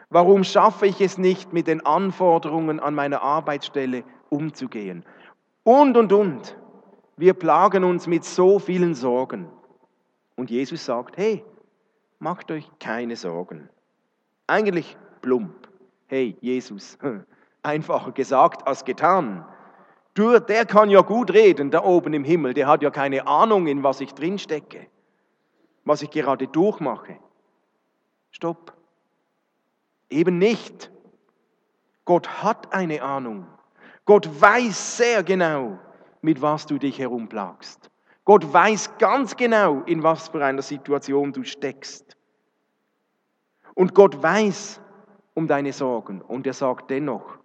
Warum 0.09 0.43
schaffe 0.43 0.87
ich 0.87 0.99
es 0.99 1.19
nicht, 1.19 1.53
mit 1.53 1.67
den 1.67 1.85
Anforderungen 1.85 2.79
an 2.79 2.95
meiner 2.95 3.21
Arbeitsstelle 3.21 4.03
umzugehen? 4.29 5.05
Und, 5.63 5.95
und, 5.95 6.11
und. 6.11 6.57
Wir 7.17 7.33
plagen 7.33 7.83
uns 7.83 8.07
mit 8.07 8.25
so 8.25 8.57
vielen 8.57 8.95
Sorgen. 8.95 9.47
Und 10.35 10.49
Jesus 10.49 10.85
sagt, 10.85 11.17
hey, 11.17 11.45
macht 12.17 12.49
euch 12.49 12.67
keine 12.79 13.15
Sorgen. 13.15 13.69
Eigentlich 14.47 14.97
plump. 15.21 15.69
Hey, 16.07 16.35
Jesus, 16.41 16.97
einfacher 17.63 18.11
gesagt 18.11 18.67
als 18.67 18.85
getan. 18.85 19.45
Du, 20.15 20.39
der 20.39 20.65
kann 20.65 20.89
ja 20.89 21.01
gut 21.01 21.31
reden 21.31 21.71
da 21.71 21.83
oben 21.83 22.13
im 22.13 22.23
Himmel, 22.23 22.53
der 22.53 22.67
hat 22.67 22.81
ja 22.81 22.89
keine 22.89 23.27
Ahnung, 23.27 23.67
in 23.67 23.83
was 23.83 24.01
ich 24.01 24.13
drinstecke 24.13 24.87
was 25.85 26.01
ich 26.01 26.09
gerade 26.09 26.47
durchmache. 26.47 27.17
Stopp. 28.31 28.73
Eben 30.09 30.37
nicht. 30.37 30.91
Gott 32.03 32.43
hat 32.43 32.73
eine 32.73 33.01
Ahnung. 33.01 33.47
Gott 34.03 34.29
weiß 34.41 34.97
sehr 34.97 35.23
genau, 35.23 35.79
mit 36.21 36.41
was 36.41 36.65
du 36.65 36.77
dich 36.77 36.99
herumplagst. 36.99 37.89
Gott 38.23 38.51
weiß 38.51 38.97
ganz 38.97 39.37
genau, 39.37 39.81
in 39.83 40.03
was 40.03 40.29
für 40.29 40.43
einer 40.43 40.61
Situation 40.61 41.31
du 41.31 41.43
steckst. 41.43 42.17
Und 43.73 43.93
Gott 43.93 44.21
weiß 44.21 44.81
um 45.33 45.47
deine 45.47 45.73
Sorgen. 45.73 46.21
Und 46.21 46.47
er 46.47 46.53
sagt 46.53 46.89
dennoch, 46.89 47.37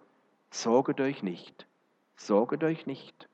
sorget 0.49 0.99
euch 0.99 1.23
nicht, 1.23 1.67
sorget 2.15 2.63
euch 2.63 2.85
nicht. 2.85 3.27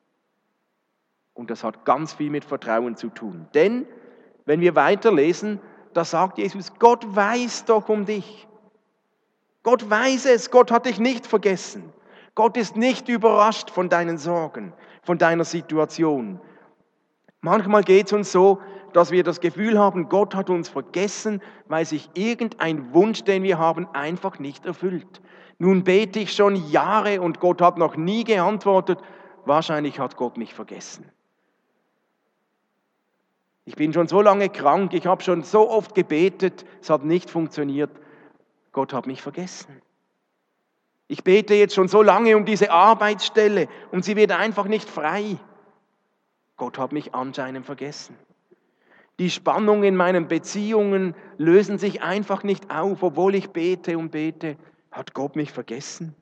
Und 1.33 1.49
das 1.51 1.63
hat 1.63 1.85
ganz 1.85 2.13
viel 2.13 2.29
mit 2.29 2.43
Vertrauen 2.43 2.95
zu 2.95 3.09
tun. 3.09 3.47
Denn 3.53 3.85
wenn 4.47 4.61
wir 4.61 4.75
weiterlesen, 4.75 5.59
da 5.93 6.03
sagt 6.03 6.37
Jesus, 6.39 6.73
Gott 6.79 7.05
weiß 7.15 7.65
doch 7.65 7.89
um 7.89 8.05
dich. 8.05 8.47
Gott 9.61 9.89
weiß 9.89 10.25
es, 10.25 10.49
Gott 10.49 10.71
hat 10.71 10.85
dich 10.85 10.99
nicht 10.99 11.27
vergessen. 11.27 11.93
Gott 12.33 12.55
ist 12.55 12.77
nicht 12.77 13.09
überrascht 13.09 13.69
von 13.69 13.89
deinen 13.89 14.17
Sorgen, 14.17 14.73
von 15.03 15.17
deiner 15.17 15.43
Situation. 15.43 16.39
Manchmal 17.41 17.83
geht 17.83 18.07
es 18.07 18.13
uns 18.13 18.31
so, 18.31 18.59
dass 18.93 19.11
wir 19.11 19.23
das 19.23 19.41
Gefühl 19.41 19.77
haben, 19.77 20.07
Gott 20.07 20.33
hat 20.33 20.49
uns 20.49 20.69
vergessen, 20.69 21.41
weil 21.67 21.85
sich 21.85 22.09
irgendein 22.13 22.93
Wunsch, 22.93 23.23
den 23.23 23.43
wir 23.43 23.57
haben, 23.57 23.85
einfach 23.93 24.39
nicht 24.39 24.65
erfüllt. 24.65 25.21
Nun 25.59 25.83
bete 25.83 26.19
ich 26.19 26.31
schon 26.31 26.55
Jahre 26.69 27.19
und 27.19 27.41
Gott 27.41 27.61
hat 27.61 27.77
noch 27.77 27.97
nie 27.97 28.23
geantwortet. 28.23 28.99
Wahrscheinlich 29.43 29.99
hat 29.99 30.15
Gott 30.15 30.37
mich 30.37 30.53
vergessen. 30.53 31.11
Ich 33.67 33.75
bin 33.75 33.91
schon 33.91 34.07
so 34.07 34.21
lange 34.21 34.47
krank, 34.47 34.93
ich 34.93 35.07
habe 35.07 35.21
schon 35.21 35.43
so 35.43 35.69
oft 35.69 35.93
gebetet, 35.93 36.63
es 36.81 36.89
hat 36.89 37.03
nicht 37.03 37.29
funktioniert. 37.29 37.91
Gott 38.71 38.93
hat 38.93 39.07
mich 39.07 39.21
vergessen. 39.21 39.81
Ich 41.09 41.25
bete 41.25 41.53
jetzt 41.53 41.75
schon 41.75 41.89
so 41.89 42.01
lange 42.01 42.37
um 42.37 42.45
diese 42.45 42.71
Arbeitsstelle 42.71 43.67
und 43.91 44.05
sie 44.05 44.15
wird 44.15 44.31
einfach 44.31 44.67
nicht 44.67 44.89
frei. 44.89 45.35
Gott 46.55 46.77
hat 46.77 46.93
mich 46.93 47.13
anscheinend 47.13 47.65
vergessen. 47.65 48.15
Die 49.19 49.29
Spannungen 49.29 49.83
in 49.83 49.95
meinen 49.97 50.29
Beziehungen 50.29 51.13
lösen 51.37 51.77
sich 51.77 52.01
einfach 52.01 52.43
nicht 52.43 52.71
auf, 52.73 53.03
obwohl 53.03 53.35
ich 53.35 53.49
bete 53.49 53.97
und 53.97 54.11
bete. 54.11 54.55
Hat 54.91 55.13
Gott 55.13 55.35
mich 55.35 55.51
vergessen? 55.51 56.15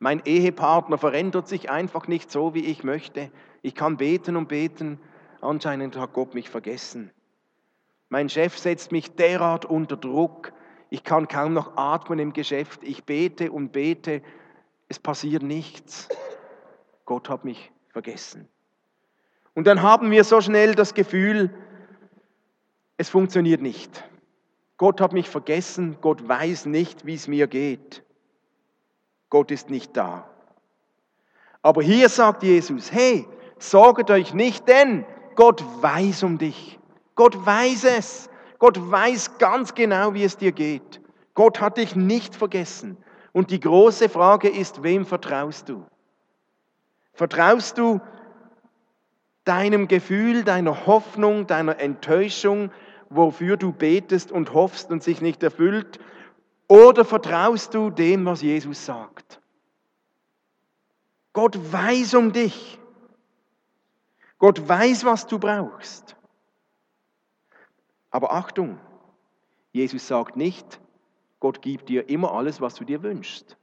Mein 0.00 0.22
Ehepartner 0.24 0.98
verändert 0.98 1.46
sich 1.46 1.70
einfach 1.70 2.08
nicht 2.08 2.32
so, 2.32 2.52
wie 2.52 2.64
ich 2.64 2.82
möchte. 2.82 3.30
Ich 3.62 3.76
kann 3.76 3.96
beten 3.96 4.34
und 4.34 4.48
beten. 4.48 4.98
Anscheinend 5.44 5.96
hat 5.98 6.14
Gott 6.14 6.34
mich 6.34 6.48
vergessen. 6.48 7.10
Mein 8.08 8.30
Chef 8.30 8.56
setzt 8.56 8.92
mich 8.92 9.14
derart 9.14 9.66
unter 9.66 9.96
Druck. 9.96 10.52
Ich 10.88 11.04
kann 11.04 11.28
kaum 11.28 11.52
noch 11.52 11.76
atmen 11.76 12.18
im 12.18 12.32
Geschäft. 12.32 12.82
Ich 12.82 13.04
bete 13.04 13.52
und 13.52 13.70
bete. 13.70 14.22
Es 14.88 14.98
passiert 14.98 15.42
nichts. 15.42 16.08
Gott 17.04 17.28
hat 17.28 17.44
mich 17.44 17.70
vergessen. 17.88 18.48
Und 19.54 19.66
dann 19.66 19.82
haben 19.82 20.10
wir 20.10 20.24
so 20.24 20.40
schnell 20.40 20.74
das 20.74 20.94
Gefühl, 20.94 21.50
es 22.96 23.10
funktioniert 23.10 23.60
nicht. 23.60 24.02
Gott 24.78 25.00
hat 25.00 25.12
mich 25.12 25.28
vergessen, 25.28 25.98
Gott 26.00 26.26
weiß 26.26 26.66
nicht, 26.66 27.04
wie 27.04 27.14
es 27.14 27.28
mir 27.28 27.48
geht. 27.48 28.02
Gott 29.28 29.50
ist 29.50 29.68
nicht 29.68 29.94
da. 29.96 30.28
Aber 31.60 31.82
hier 31.82 32.08
sagt 32.08 32.42
Jesus, 32.42 32.90
hey, 32.90 33.26
sorget 33.58 34.10
euch 34.10 34.32
nicht, 34.32 34.66
denn 34.68 35.04
Gott 35.34 35.64
weiß 35.82 36.22
um 36.22 36.38
dich. 36.38 36.78
Gott 37.14 37.44
weiß 37.44 37.84
es. 37.84 38.28
Gott 38.58 38.78
weiß 38.90 39.38
ganz 39.38 39.74
genau, 39.74 40.14
wie 40.14 40.24
es 40.24 40.36
dir 40.36 40.52
geht. 40.52 41.00
Gott 41.34 41.60
hat 41.60 41.76
dich 41.76 41.96
nicht 41.96 42.34
vergessen. 42.34 42.96
Und 43.32 43.50
die 43.50 43.60
große 43.60 44.08
Frage 44.08 44.48
ist, 44.48 44.82
wem 44.82 45.04
vertraust 45.04 45.68
du? 45.68 45.84
Vertraust 47.12 47.78
du 47.78 48.00
deinem 49.44 49.88
Gefühl, 49.88 50.44
deiner 50.44 50.86
Hoffnung, 50.86 51.46
deiner 51.46 51.80
Enttäuschung, 51.80 52.70
wofür 53.10 53.56
du 53.56 53.72
betest 53.72 54.32
und 54.32 54.54
hoffst 54.54 54.90
und 54.90 55.02
sich 55.02 55.20
nicht 55.20 55.42
erfüllt? 55.42 55.98
Oder 56.68 57.04
vertraust 57.04 57.74
du 57.74 57.90
dem, 57.90 58.24
was 58.24 58.42
Jesus 58.42 58.86
sagt? 58.86 59.40
Gott 61.32 61.58
weiß 61.72 62.14
um 62.14 62.32
dich. 62.32 62.78
Gott 64.44 64.68
weiß, 64.68 65.06
was 65.06 65.26
du 65.26 65.38
brauchst. 65.38 66.16
Aber 68.10 68.34
Achtung, 68.34 68.78
Jesus 69.72 70.06
sagt 70.06 70.36
nicht, 70.36 70.80
Gott 71.40 71.62
gibt 71.62 71.88
dir 71.88 72.10
immer 72.10 72.32
alles, 72.32 72.60
was 72.60 72.74
du 72.74 72.84
dir 72.84 73.02
wünschst. 73.02 73.56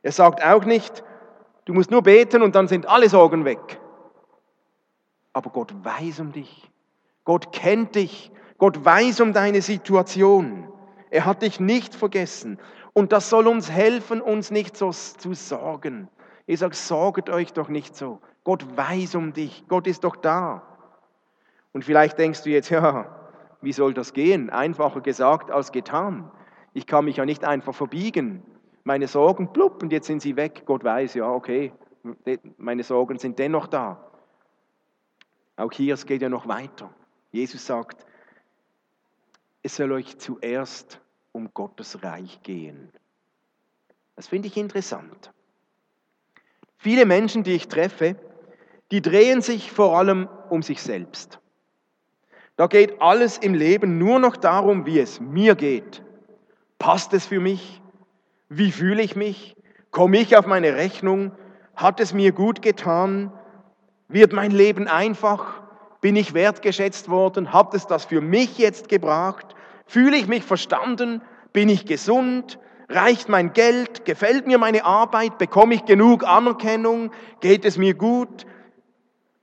Er 0.00 0.12
sagt 0.12 0.42
auch 0.42 0.64
nicht, 0.64 1.04
du 1.66 1.74
musst 1.74 1.90
nur 1.90 2.00
beten 2.00 2.40
und 2.40 2.54
dann 2.54 2.68
sind 2.68 2.86
alle 2.86 3.10
Sorgen 3.10 3.44
weg. 3.44 3.82
Aber 5.34 5.50
Gott 5.50 5.74
weiß 5.84 6.20
um 6.20 6.32
dich. 6.32 6.70
Gott 7.24 7.52
kennt 7.52 7.94
dich. 7.94 8.32
Gott 8.56 8.82
weiß 8.82 9.20
um 9.20 9.34
deine 9.34 9.60
Situation. 9.60 10.72
Er 11.10 11.26
hat 11.26 11.42
dich 11.42 11.60
nicht 11.60 11.94
vergessen. 11.94 12.58
Und 12.94 13.12
das 13.12 13.28
soll 13.28 13.46
uns 13.46 13.70
helfen, 13.70 14.22
uns 14.22 14.50
nicht 14.50 14.74
so 14.74 14.90
zu 14.90 15.34
sorgen. 15.34 16.08
Ich 16.46 16.60
sage, 16.60 16.74
sorget 16.74 17.28
euch 17.28 17.52
doch 17.52 17.68
nicht 17.68 17.94
so. 17.94 18.22
Gott 18.44 18.76
weiß 18.76 19.14
um 19.14 19.32
dich. 19.32 19.64
Gott 19.68 19.86
ist 19.86 20.04
doch 20.04 20.16
da. 20.16 20.62
Und 21.72 21.84
vielleicht 21.84 22.18
denkst 22.18 22.42
du 22.42 22.50
jetzt, 22.50 22.70
ja, 22.70 23.14
wie 23.60 23.72
soll 23.72 23.94
das 23.94 24.12
gehen? 24.12 24.50
Einfacher 24.50 25.00
gesagt 25.00 25.50
als 25.50 25.72
getan. 25.72 26.30
Ich 26.74 26.86
kann 26.86 27.04
mich 27.04 27.16
ja 27.16 27.24
nicht 27.24 27.44
einfach 27.44 27.74
verbiegen. 27.74 28.42
Meine 28.84 29.06
Sorgen, 29.06 29.52
plupp, 29.52 29.82
und 29.82 29.92
jetzt 29.92 30.06
sind 30.06 30.22
sie 30.22 30.36
weg. 30.36 30.62
Gott 30.66 30.82
weiß, 30.82 31.14
ja, 31.14 31.30
okay, 31.30 31.72
meine 32.56 32.82
Sorgen 32.82 33.18
sind 33.18 33.38
dennoch 33.38 33.68
da. 33.68 34.10
Auch 35.56 35.70
hier, 35.70 35.94
es 35.94 36.06
geht 36.06 36.22
ja 36.22 36.28
noch 36.28 36.48
weiter. 36.48 36.92
Jesus 37.30 37.64
sagt, 37.64 38.04
es 39.62 39.76
soll 39.76 39.92
euch 39.92 40.18
zuerst 40.18 41.00
um 41.30 41.54
Gottes 41.54 42.02
Reich 42.02 42.42
gehen. 42.42 42.90
Das 44.16 44.26
finde 44.28 44.48
ich 44.48 44.56
interessant. 44.56 45.32
Viele 46.78 47.06
Menschen, 47.06 47.44
die 47.44 47.52
ich 47.52 47.68
treffe, 47.68 48.16
die 48.92 49.00
drehen 49.00 49.40
sich 49.40 49.72
vor 49.72 49.98
allem 49.98 50.28
um 50.50 50.62
sich 50.62 50.82
selbst. 50.82 51.40
Da 52.56 52.66
geht 52.66 53.00
alles 53.00 53.38
im 53.38 53.54
Leben 53.54 53.96
nur 53.96 54.18
noch 54.18 54.36
darum, 54.36 54.84
wie 54.84 55.00
es 55.00 55.18
mir 55.18 55.54
geht. 55.54 56.02
Passt 56.78 57.14
es 57.14 57.24
für 57.24 57.40
mich? 57.40 57.80
Wie 58.50 58.70
fühle 58.70 59.02
ich 59.02 59.16
mich? 59.16 59.56
Komme 59.90 60.18
ich 60.18 60.36
auf 60.36 60.46
meine 60.46 60.76
Rechnung? 60.76 61.32
Hat 61.74 62.00
es 62.00 62.12
mir 62.12 62.32
gut 62.32 62.60
getan? 62.60 63.32
Wird 64.08 64.34
mein 64.34 64.50
Leben 64.50 64.86
einfach? 64.88 65.62
Bin 66.02 66.14
ich 66.14 66.34
wertgeschätzt 66.34 67.08
worden? 67.08 67.50
Hat 67.50 67.72
es 67.72 67.86
das 67.86 68.04
für 68.04 68.20
mich 68.20 68.58
jetzt 68.58 68.90
gebracht? 68.90 69.54
Fühle 69.86 70.18
ich 70.18 70.28
mich 70.28 70.44
verstanden? 70.44 71.22
Bin 71.54 71.70
ich 71.70 71.86
gesund? 71.86 72.58
Reicht 72.90 73.30
mein 73.30 73.54
Geld? 73.54 74.04
Gefällt 74.04 74.46
mir 74.46 74.58
meine 74.58 74.84
Arbeit? 74.84 75.38
Bekomme 75.38 75.76
ich 75.76 75.86
genug 75.86 76.24
Anerkennung? 76.26 77.10
Geht 77.40 77.64
es 77.64 77.78
mir 77.78 77.94
gut? 77.94 78.44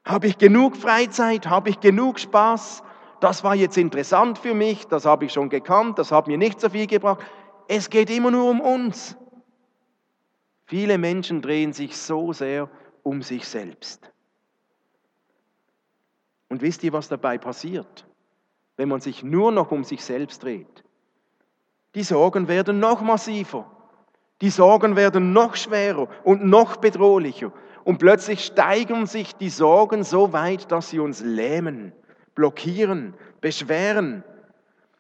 Habe 0.10 0.26
ich 0.26 0.40
genug 0.40 0.76
Freizeit? 0.76 1.46
Habe 1.46 1.70
ich 1.70 1.80
genug 1.80 2.20
Spaß? 2.20 2.82
Das 3.20 3.44
war 3.44 3.54
jetzt 3.54 3.78
interessant 3.78 4.40
für 4.40 4.56
mich, 4.56 4.88
das 4.88 5.06
habe 5.06 5.26
ich 5.26 5.34
schon 5.34 5.50
gekannt, 5.50 6.00
das 6.00 6.12
hat 6.12 6.26
mir 6.26 6.38
nicht 6.38 6.60
so 6.60 6.70
viel 6.70 6.88
gebracht. 6.88 7.24
Es 7.68 7.92
geht 7.92 8.10
immer 8.10 8.32
nur 8.32 8.50
um 8.50 8.60
uns. 8.60 9.16
Viele 10.66 10.98
Menschen 10.98 11.44
drehen 11.44 11.74
sich 11.74 11.96
so 11.96 12.34
sehr 12.34 12.70
um 13.04 13.22
sich 13.22 13.48
selbst. 13.48 14.12
Und 16.48 16.64
wisst 16.64 16.84
ihr, 16.84 16.92
was 16.92 17.08
dabei 17.08 17.38
passiert, 17.38 18.08
wenn 18.78 18.90
man 18.90 19.02
sich 19.02 19.22
nur 19.22 19.52
noch 19.52 19.70
um 19.72 19.84
sich 19.84 20.04
selbst 20.04 20.42
dreht? 20.42 20.84
Die 21.94 22.04
Sorgen 22.04 22.48
werden 22.48 22.80
noch 22.80 23.02
massiver. 23.02 23.70
Die 24.42 24.50
Sorgen 24.50 24.96
werden 24.96 25.34
noch 25.34 25.56
schwerer 25.56 26.08
und 26.24 26.46
noch 26.46 26.78
bedrohlicher. 26.78 27.52
Und 27.90 27.98
plötzlich 27.98 28.46
steigern 28.46 29.08
sich 29.08 29.34
die 29.36 29.50
Sorgen 29.50 30.04
so 30.04 30.32
weit, 30.32 30.72
dass 30.72 30.92
sie 30.92 31.00
uns 31.00 31.22
lähmen, 31.22 31.92
blockieren, 32.36 33.16
beschweren. 33.42 34.24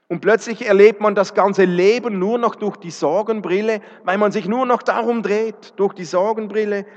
Und 0.07 0.21
plötzlich 0.21 0.65
erlebt 0.65 0.99
man 0.99 1.13
das 1.13 1.35
ganze 1.35 1.65
Leben 1.65 2.17
nur 2.17 2.39
noch 2.39 2.55
durch 2.55 2.77
die 2.77 2.89
Sorgenbrille, 2.89 3.81
weil 4.05 4.17
man 4.17 4.31
sich 4.31 4.47
nur 4.47 4.65
noch 4.65 4.81
darum 4.81 5.21
dreht, 5.21 5.73
durch 5.75 5.93
die 5.93 6.03
Sorgenbrille. 6.03 6.87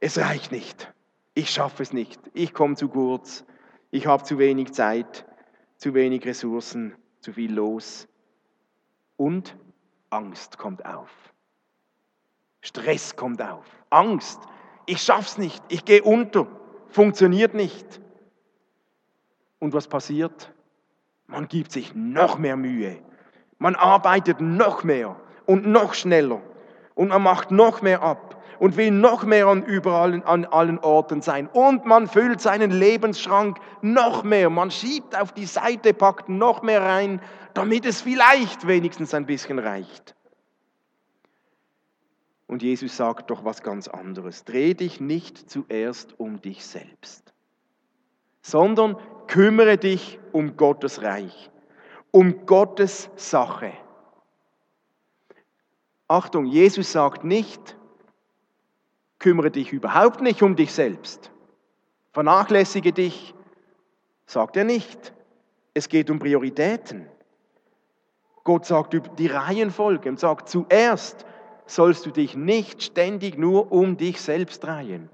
Es 0.00 0.16
reicht 0.16 0.50
nicht. 0.50 0.90
Ich 1.34 1.50
schaffe 1.50 1.82
es 1.82 1.92
nicht. 1.92 2.18
Ich 2.32 2.54
komme 2.54 2.76
zu 2.76 2.88
kurz. 2.88 3.44
Ich 3.90 4.06
habe 4.06 4.22
zu 4.22 4.38
wenig 4.38 4.72
Zeit, 4.72 5.26
zu 5.76 5.92
wenig 5.92 6.24
Ressourcen, 6.24 6.94
zu 7.20 7.34
viel 7.34 7.52
los. 7.52 8.08
Und 9.18 9.58
Angst 10.08 10.56
kommt 10.56 10.86
auf. 10.86 11.10
Stress 12.62 13.14
kommt 13.14 13.42
auf. 13.42 13.66
Angst. 13.90 14.40
Ich 14.86 15.02
schaff's 15.02 15.38
nicht. 15.38 15.62
Ich 15.68 15.84
gehe 15.84 16.02
unter. 16.02 16.46
Funktioniert 16.88 17.54
nicht. 17.54 18.00
Und 19.58 19.72
was 19.72 19.86
passiert? 19.86 20.52
Man 21.26 21.48
gibt 21.48 21.72
sich 21.72 21.94
noch 21.94 22.38
mehr 22.38 22.56
Mühe. 22.56 22.98
Man 23.58 23.76
arbeitet 23.76 24.40
noch 24.40 24.84
mehr 24.84 25.16
und 25.46 25.66
noch 25.66 25.94
schneller. 25.94 26.42
Und 26.94 27.08
man 27.08 27.22
macht 27.22 27.50
noch 27.50 27.80
mehr 27.80 28.02
ab 28.02 28.42
und 28.58 28.76
will 28.76 28.90
noch 28.90 29.24
mehr 29.24 29.46
an 29.46 29.64
überall, 29.64 30.22
an 30.24 30.44
allen 30.44 30.78
Orten 30.78 31.22
sein. 31.22 31.48
Und 31.48 31.86
man 31.86 32.06
füllt 32.06 32.40
seinen 32.40 32.70
Lebensschrank 32.70 33.58
noch 33.80 34.24
mehr. 34.24 34.50
Man 34.50 34.70
schiebt 34.70 35.18
auf 35.18 35.32
die 35.32 35.46
Seite, 35.46 35.94
packt 35.94 36.28
noch 36.28 36.62
mehr 36.62 36.82
rein, 36.82 37.20
damit 37.54 37.86
es 37.86 38.02
vielleicht 38.02 38.66
wenigstens 38.66 39.14
ein 39.14 39.26
bisschen 39.26 39.58
reicht. 39.58 40.14
Und 42.52 42.62
Jesus 42.62 42.98
sagt 42.98 43.30
doch 43.30 43.46
was 43.46 43.62
ganz 43.62 43.88
anderes. 43.88 44.44
Dreh 44.44 44.74
dich 44.74 45.00
nicht 45.00 45.48
zuerst 45.48 46.20
um 46.20 46.42
dich 46.42 46.66
selbst, 46.66 47.32
sondern 48.42 48.94
kümmere 49.26 49.78
dich 49.78 50.20
um 50.32 50.58
Gottes 50.58 51.00
Reich, 51.00 51.50
um 52.10 52.44
Gottes 52.44 53.08
Sache. 53.16 53.72
Achtung, 56.08 56.44
Jesus 56.44 56.92
sagt 56.92 57.24
nicht, 57.24 57.78
kümmere 59.18 59.50
dich 59.50 59.72
überhaupt 59.72 60.20
nicht 60.20 60.42
um 60.42 60.54
dich 60.54 60.74
selbst. 60.74 61.30
Vernachlässige 62.12 62.92
dich, 62.92 63.34
sagt 64.26 64.58
er 64.58 64.64
nicht. 64.64 65.14
Es 65.72 65.88
geht 65.88 66.10
um 66.10 66.18
Prioritäten. 66.18 67.08
Gott 68.44 68.66
sagt 68.66 68.94
die 69.18 69.28
Reihenfolge 69.28 70.10
und 70.10 70.20
sagt, 70.20 70.50
zuerst 70.50 71.24
sollst 71.66 72.06
du 72.06 72.10
dich 72.10 72.36
nicht 72.36 72.82
ständig 72.82 73.38
nur 73.38 73.72
um 73.72 73.96
dich 73.96 74.20
selbst 74.20 74.64
drehen. 74.64 75.08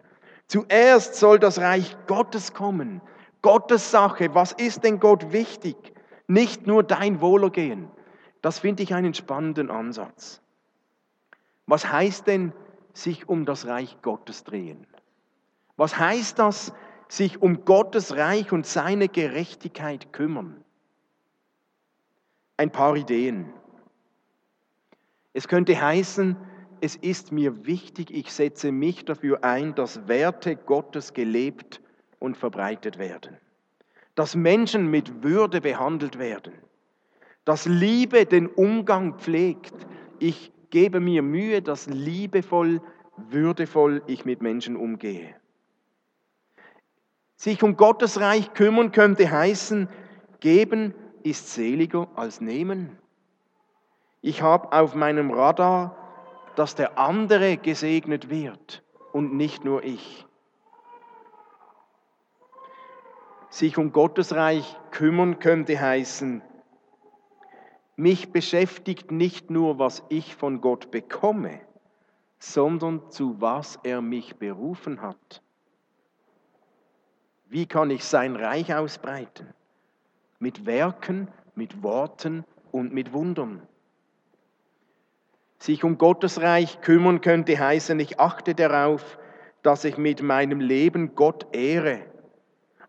Zuerst 0.47 1.15
soll 1.15 1.39
das 1.39 1.59
Reich 1.59 1.97
Gottes 2.07 2.55
kommen. 2.55 3.03
Gottes 3.43 3.91
Sache. 3.91 4.35
Was 4.35 4.53
ist 4.53 4.85
denn 4.85 4.99
Gott 4.99 5.33
wichtig? 5.33 5.77
Nicht 6.27 6.67
nur 6.67 6.83
dein 6.83 7.21
Wohlergehen. 7.21 7.91
Das 8.43 8.59
finde 8.59 8.83
ich 8.83 8.95
einen 8.95 9.15
spannenden 9.15 9.71
Ansatz. 9.71 10.41
Was 11.67 11.91
heißt 11.93 12.27
denn 12.27 12.53
sich 12.95 13.29
um 13.29 13.45
das 13.45 13.67
Reich 13.67 13.99
Gottes 14.03 14.45
drehen? 14.45 14.87
Was 15.77 15.99
heißt 15.99 16.39
das, 16.39 16.73
sich 17.09 17.41
um 17.41 17.65
Gottes 17.65 18.17
Reich 18.17 18.53
und 18.53 18.67
seine 18.67 19.09
Gerechtigkeit 19.09 20.13
kümmern? 20.13 20.65
Ein 22.57 22.73
paar 22.73 22.97
Ideen. 22.97 23.53
Es 25.39 25.47
könnte 25.47 25.81
heißen, 25.81 26.37
es 26.81 26.97
ist 26.97 27.31
mir 27.31 27.65
wichtig, 27.65 28.11
ich 28.11 28.33
setze 28.33 28.73
mich 28.73 29.05
dafür 29.05 29.45
ein, 29.45 29.73
dass 29.77 30.09
Werte 30.09 30.57
Gottes 30.57 31.15
gelebt 31.15 31.81
und 32.19 32.37
verbreitet 32.37 32.99
werden, 32.99 33.37
dass 34.17 34.35
Menschen 34.35 34.91
mit 34.91 35.23
Würde 35.23 35.61
behandelt 35.61 36.19
werden, 36.19 36.55
dass 37.45 37.67
Liebe 37.67 38.27
den 38.27 38.49
Umgang 38.49 39.17
pflegt. 39.21 39.75
Ich 40.19 40.51
gebe 40.71 40.99
mir 40.99 41.23
Mühe, 41.23 41.63
dass 41.63 41.87
liebevoll, 41.87 42.83
würdevoll 43.17 44.03
ich 44.09 44.25
mit 44.25 44.43
Menschen 44.43 44.75
umgehe. 44.75 45.37
Sich 47.37 47.63
um 47.63 47.77
Gottes 47.77 48.19
Reich 48.19 48.55
kümmern 48.55 48.91
könnte 48.91 49.31
heißen, 49.31 49.89
geben 50.41 50.95
ist 51.23 51.55
seliger 51.55 52.09
als 52.17 52.41
nehmen. 52.41 52.99
Ich 54.21 54.43
habe 54.43 54.73
auf 54.73 54.95
meinem 54.95 55.31
Radar, 55.31 55.97
dass 56.57 56.75
der 56.75 56.99
andere 56.99 57.57
gesegnet 57.57 58.31
wird 58.31 58.83
und 59.13 59.35
nicht 59.35 59.65
nur 59.65 59.85
ich. 59.85 60.27
Sich 63.51 63.79
um 63.79 63.93
Gottes 63.93 64.35
Reich 64.35 64.77
kümmern 64.91 65.39
könnte 65.39 65.81
heißen, 65.81 66.43
mich 67.97 68.31
beschäftigt 68.31 69.11
nicht 69.11 69.51
nur, 69.51 69.81
was 69.81 70.05
ich 70.09 70.37
von 70.37 70.61
Gott 70.61 70.93
bekomme, 70.93 71.61
sondern 72.39 73.11
zu 73.11 73.41
was 73.41 73.79
er 73.83 74.03
mich 74.03 74.37
berufen 74.37 75.03
hat. 75.03 75.43
Wie 77.47 77.67
kann 77.67 77.91
ich 77.91 78.05
sein 78.05 78.37
Reich 78.37 78.75
ausbreiten? 78.75 79.53
Mit 80.39 80.65
Werken, 80.65 81.29
mit 81.57 81.83
Worten 81.83 82.45
und 82.71 82.93
mit 82.93 83.13
Wundern. 83.13 83.67
Sich 85.59 85.83
um 85.85 85.99
Gottes 85.99 86.41
Reich 86.41 86.81
kümmern 86.81 87.21
könnte 87.21 87.59
heißen, 87.59 87.99
ich 88.01 88.21
achte 88.21 88.55
darauf, 88.55 89.19
dass 89.63 89.85
ich 89.85 89.99
mit 89.99 90.23
meinem 90.23 90.61
Leben 90.61 91.15
Gott 91.15 91.47
ehre 91.53 92.01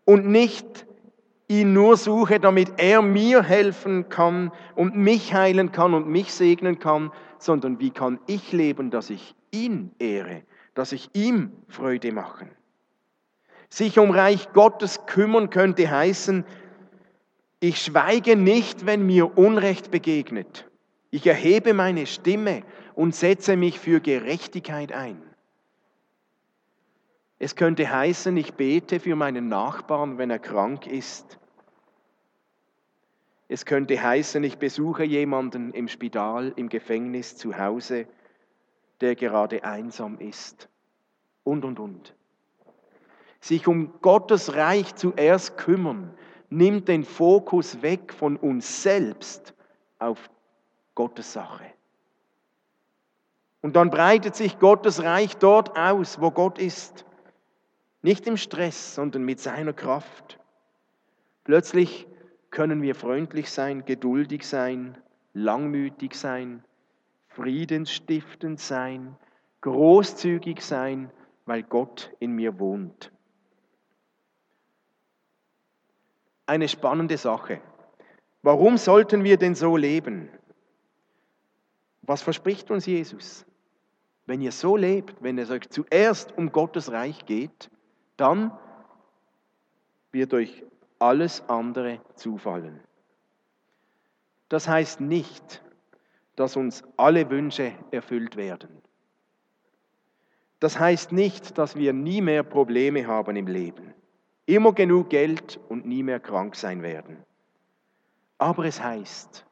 und 0.04 0.26
nicht 0.26 0.86
ihn 1.48 1.72
nur 1.72 1.96
suche, 1.96 2.38
damit 2.38 2.74
er 2.76 3.02
mir 3.02 3.42
helfen 3.42 4.08
kann 4.08 4.52
und 4.76 4.96
mich 4.96 5.34
heilen 5.34 5.72
kann 5.72 5.94
und 5.94 6.08
mich 6.08 6.32
segnen 6.32 6.78
kann, 6.78 7.10
sondern 7.38 7.80
wie 7.80 7.90
kann 7.90 8.20
ich 8.28 8.52
leben, 8.52 8.90
dass 8.92 9.10
ich 9.10 9.34
ihn 9.50 9.90
ehre, 9.98 10.42
dass 10.74 10.92
ich 10.92 11.10
ihm 11.12 11.50
Freude 11.66 12.12
mache. 12.12 12.46
Sich 13.68 13.98
um 13.98 14.10
Reich 14.10 14.52
Gottes 14.52 15.06
kümmern 15.06 15.50
könnte 15.50 15.90
heißen, 15.90 16.44
ich 17.58 17.82
schweige 17.82 18.36
nicht, 18.36 18.86
wenn 18.86 19.04
mir 19.04 19.36
Unrecht 19.36 19.90
begegnet. 19.90 20.69
Ich 21.10 21.26
erhebe 21.26 21.74
meine 21.74 22.06
Stimme 22.06 22.62
und 22.94 23.14
setze 23.14 23.56
mich 23.56 23.80
für 23.80 24.00
Gerechtigkeit 24.00 24.92
ein. 24.92 25.20
Es 27.38 27.56
könnte 27.56 27.90
heißen, 27.90 28.36
ich 28.36 28.54
bete 28.54 29.00
für 29.00 29.16
meinen 29.16 29.48
Nachbarn, 29.48 30.18
wenn 30.18 30.30
er 30.30 30.38
krank 30.38 30.86
ist. 30.86 31.38
Es 33.48 33.64
könnte 33.64 34.00
heißen, 34.00 34.44
ich 34.44 34.58
besuche 34.58 35.04
jemanden 35.04 35.72
im 35.72 35.88
Spital, 35.88 36.52
im 36.54 36.68
Gefängnis, 36.68 37.36
zu 37.36 37.58
Hause, 37.58 38.06
der 39.00 39.16
gerade 39.16 39.64
einsam 39.64 40.18
ist. 40.18 40.68
Und, 41.42 41.64
und, 41.64 41.80
und. 41.80 42.14
Sich 43.40 43.66
um 43.66 44.00
Gottes 44.02 44.54
Reich 44.54 44.94
zuerst 44.94 45.56
kümmern, 45.56 46.14
nimmt 46.50 46.88
den 46.88 47.04
Fokus 47.04 47.80
weg 47.80 48.12
von 48.12 48.36
uns 48.36 48.82
selbst 48.82 49.54
auf 49.98 50.30
Gottes 50.94 51.32
Sache. 51.32 51.64
Und 53.62 53.76
dann 53.76 53.90
breitet 53.90 54.34
sich 54.34 54.58
Gottes 54.58 55.02
Reich 55.02 55.36
dort 55.36 55.76
aus, 55.76 56.20
wo 56.20 56.30
Gott 56.30 56.58
ist. 56.58 57.04
Nicht 58.02 58.26
im 58.26 58.36
Stress, 58.36 58.94
sondern 58.94 59.22
mit 59.22 59.40
seiner 59.40 59.74
Kraft. 59.74 60.38
Plötzlich 61.44 62.06
können 62.50 62.82
wir 62.82 62.94
freundlich 62.94 63.50
sein, 63.50 63.84
geduldig 63.84 64.46
sein, 64.46 64.96
langmütig 65.34 66.14
sein, 66.14 66.64
friedensstiftend 67.28 68.60
sein, 68.60 69.16
großzügig 69.60 70.62
sein, 70.62 71.10
weil 71.44 71.62
Gott 71.62 72.12
in 72.18 72.32
mir 72.32 72.58
wohnt. 72.58 73.12
Eine 76.46 76.68
spannende 76.68 77.16
Sache. 77.16 77.60
Warum 78.42 78.78
sollten 78.78 79.22
wir 79.22 79.36
denn 79.36 79.54
so 79.54 79.76
leben? 79.76 80.30
Was 82.02 82.22
verspricht 82.22 82.70
uns 82.70 82.86
Jesus? 82.86 83.44
Wenn 84.26 84.40
ihr 84.40 84.52
so 84.52 84.76
lebt, 84.76 85.22
wenn 85.22 85.38
es 85.38 85.50
euch 85.50 85.68
zuerst 85.68 86.36
um 86.36 86.52
Gottes 86.52 86.90
Reich 86.90 87.26
geht, 87.26 87.70
dann 88.16 88.52
wird 90.12 90.34
euch 90.34 90.64
alles 90.98 91.42
andere 91.48 92.00
zufallen. 92.14 92.80
Das 94.48 94.68
heißt 94.68 95.00
nicht, 95.00 95.62
dass 96.36 96.56
uns 96.56 96.82
alle 96.96 97.30
Wünsche 97.30 97.72
erfüllt 97.90 98.36
werden. 98.36 98.82
Das 100.58 100.78
heißt 100.78 101.12
nicht, 101.12 101.56
dass 101.56 101.76
wir 101.76 101.92
nie 101.92 102.20
mehr 102.20 102.42
Probleme 102.42 103.06
haben 103.06 103.36
im 103.36 103.46
Leben, 103.46 103.94
immer 104.46 104.72
genug 104.72 105.08
Geld 105.10 105.58
und 105.68 105.86
nie 105.86 106.02
mehr 106.02 106.20
krank 106.20 106.54
sein 106.54 106.82
werden. 106.82 107.24
Aber 108.36 108.64
es 108.64 108.82
heißt, 108.82 109.46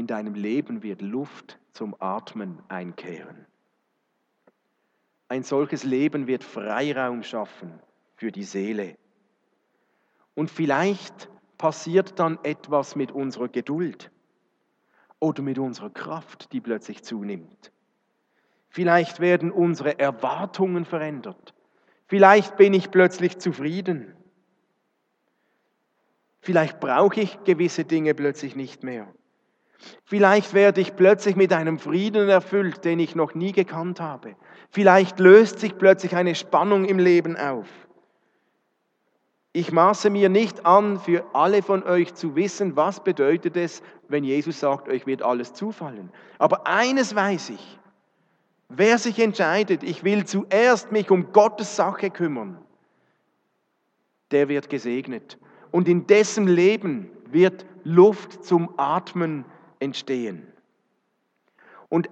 in 0.00 0.06
deinem 0.06 0.34
Leben 0.34 0.82
wird 0.82 1.02
Luft 1.02 1.58
zum 1.72 1.94
Atmen 1.98 2.58
einkehren. 2.68 3.46
Ein 5.28 5.42
solches 5.42 5.84
Leben 5.84 6.26
wird 6.26 6.42
Freiraum 6.42 7.22
schaffen 7.22 7.78
für 8.16 8.32
die 8.32 8.42
Seele. 8.42 8.96
Und 10.34 10.50
vielleicht 10.50 11.28
passiert 11.58 12.18
dann 12.18 12.38
etwas 12.44 12.96
mit 12.96 13.12
unserer 13.12 13.48
Geduld 13.48 14.10
oder 15.18 15.42
mit 15.42 15.58
unserer 15.58 15.90
Kraft, 15.90 16.50
die 16.52 16.62
plötzlich 16.62 17.04
zunimmt. 17.04 17.70
Vielleicht 18.70 19.20
werden 19.20 19.52
unsere 19.52 19.98
Erwartungen 19.98 20.86
verändert. 20.86 21.54
Vielleicht 22.06 22.56
bin 22.56 22.72
ich 22.72 22.90
plötzlich 22.90 23.36
zufrieden. 23.36 24.16
Vielleicht 26.40 26.80
brauche 26.80 27.20
ich 27.20 27.44
gewisse 27.44 27.84
Dinge 27.84 28.14
plötzlich 28.14 28.56
nicht 28.56 28.82
mehr. 28.82 29.12
Vielleicht 30.04 30.54
werde 30.54 30.80
ich 30.80 30.96
plötzlich 30.96 31.36
mit 31.36 31.52
einem 31.52 31.78
Frieden 31.78 32.28
erfüllt, 32.28 32.84
den 32.84 32.98
ich 32.98 33.14
noch 33.14 33.34
nie 33.34 33.52
gekannt 33.52 34.00
habe. 34.00 34.36
Vielleicht 34.70 35.20
löst 35.20 35.60
sich 35.60 35.78
plötzlich 35.78 36.14
eine 36.16 36.34
Spannung 36.34 36.84
im 36.84 36.98
Leben 36.98 37.36
auf. 37.36 37.66
Ich 39.52 39.72
maße 39.72 40.10
mir 40.10 40.28
nicht 40.28 40.64
an, 40.64 41.00
für 41.00 41.24
alle 41.34 41.62
von 41.62 41.82
euch 41.82 42.14
zu 42.14 42.36
wissen, 42.36 42.76
was 42.76 43.02
bedeutet 43.02 43.56
es, 43.56 43.82
wenn 44.08 44.22
Jesus 44.22 44.60
sagt, 44.60 44.88
euch 44.88 45.06
wird 45.06 45.22
alles 45.22 45.54
zufallen. 45.54 46.10
Aber 46.38 46.68
eines 46.68 47.16
weiß 47.16 47.50
ich, 47.50 47.78
wer 48.68 48.96
sich 48.98 49.18
entscheidet, 49.18 49.82
ich 49.82 50.04
will 50.04 50.24
zuerst 50.24 50.92
mich 50.92 51.10
um 51.10 51.32
Gottes 51.32 51.74
Sache 51.74 52.10
kümmern, 52.10 52.58
der 54.30 54.48
wird 54.48 54.70
gesegnet. 54.70 55.36
Und 55.72 55.88
in 55.88 56.06
dessen 56.06 56.46
Leben 56.46 57.10
wird 57.26 57.66
Luft 57.82 58.44
zum 58.44 58.72
Atmen 58.76 59.44
entstehen. 59.80 60.46
Und 61.88 62.08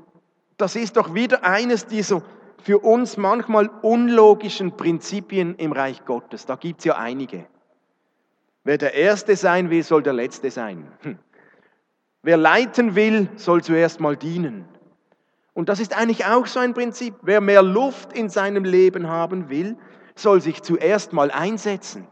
das 0.57 0.75
ist 0.75 0.97
doch 0.97 1.15
wieder 1.15 1.45
eines 1.45 1.87
dieser 1.87 2.23
für 2.63 2.81
uns 2.81 3.17
manchmal 3.17 3.71
unlogischen 3.83 4.77
Prinzipien 4.77 5.55
im 5.57 5.73
Reich 5.73 6.05
Gottes. 6.05 6.45
Da 6.47 6.57
gibt 6.57 6.81
es 6.81 6.87
ja 6.87 6.97
einige. 6.97 7.47
Wer 8.65 8.79
der 8.79 8.95
Erste 8.95 9.37
sein 9.37 9.71
will, 9.71 9.83
soll 9.83 10.03
der 10.03 10.13
Letzte 10.13 10.51
sein. 10.51 10.91
Hm. 11.03 11.19
Wer 12.23 12.37
leiten 12.37 12.97
will, 12.97 13.29
soll 13.37 13.63
zuerst 13.63 14.01
mal 14.01 14.17
dienen. 14.17 14.67
Und 15.55 15.69
das 15.69 15.81
ist 15.81 15.97
eigentlich 15.97 16.27
auch 16.27 16.47
so 16.47 16.61
ein 16.61 16.75
Prinzip. 16.75 17.15
Wer 17.23 17.41
mehr 17.41 17.63
Luft 17.63 18.13
in 18.13 18.29
seinem 18.29 18.65
Leben 18.65 19.09
haben 19.09 19.49
will, 19.49 19.77
soll 20.15 20.41
sich 20.41 20.63
zuerst 20.63 21.13
mal 21.13 21.31
einsetzen. 21.31 22.07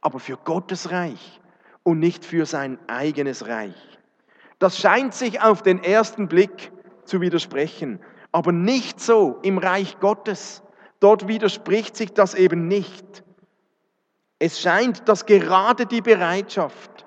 Aber 0.00 0.20
für 0.20 0.36
Gottes 0.36 0.90
Reich 0.90 1.40
und 1.82 1.98
nicht 1.98 2.24
für 2.24 2.44
sein 2.44 2.78
eigenes 2.88 3.46
Reich. 3.46 3.95
Das 4.58 4.78
scheint 4.78 5.14
sich 5.14 5.40
auf 5.40 5.62
den 5.62 5.82
ersten 5.82 6.28
Blick 6.28 6.72
zu 7.04 7.20
widersprechen 7.20 8.00
aber 8.36 8.52
nicht 8.52 9.00
so 9.00 9.38
im 9.40 9.56
Reich 9.56 9.98
Gottes. 9.98 10.62
Dort 11.00 11.26
widerspricht 11.26 11.96
sich 11.96 12.12
das 12.12 12.34
eben 12.34 12.68
nicht. 12.68 13.24
Es 14.38 14.60
scheint, 14.60 15.08
dass 15.08 15.24
gerade 15.24 15.86
die 15.86 16.02
Bereitschaft, 16.02 17.06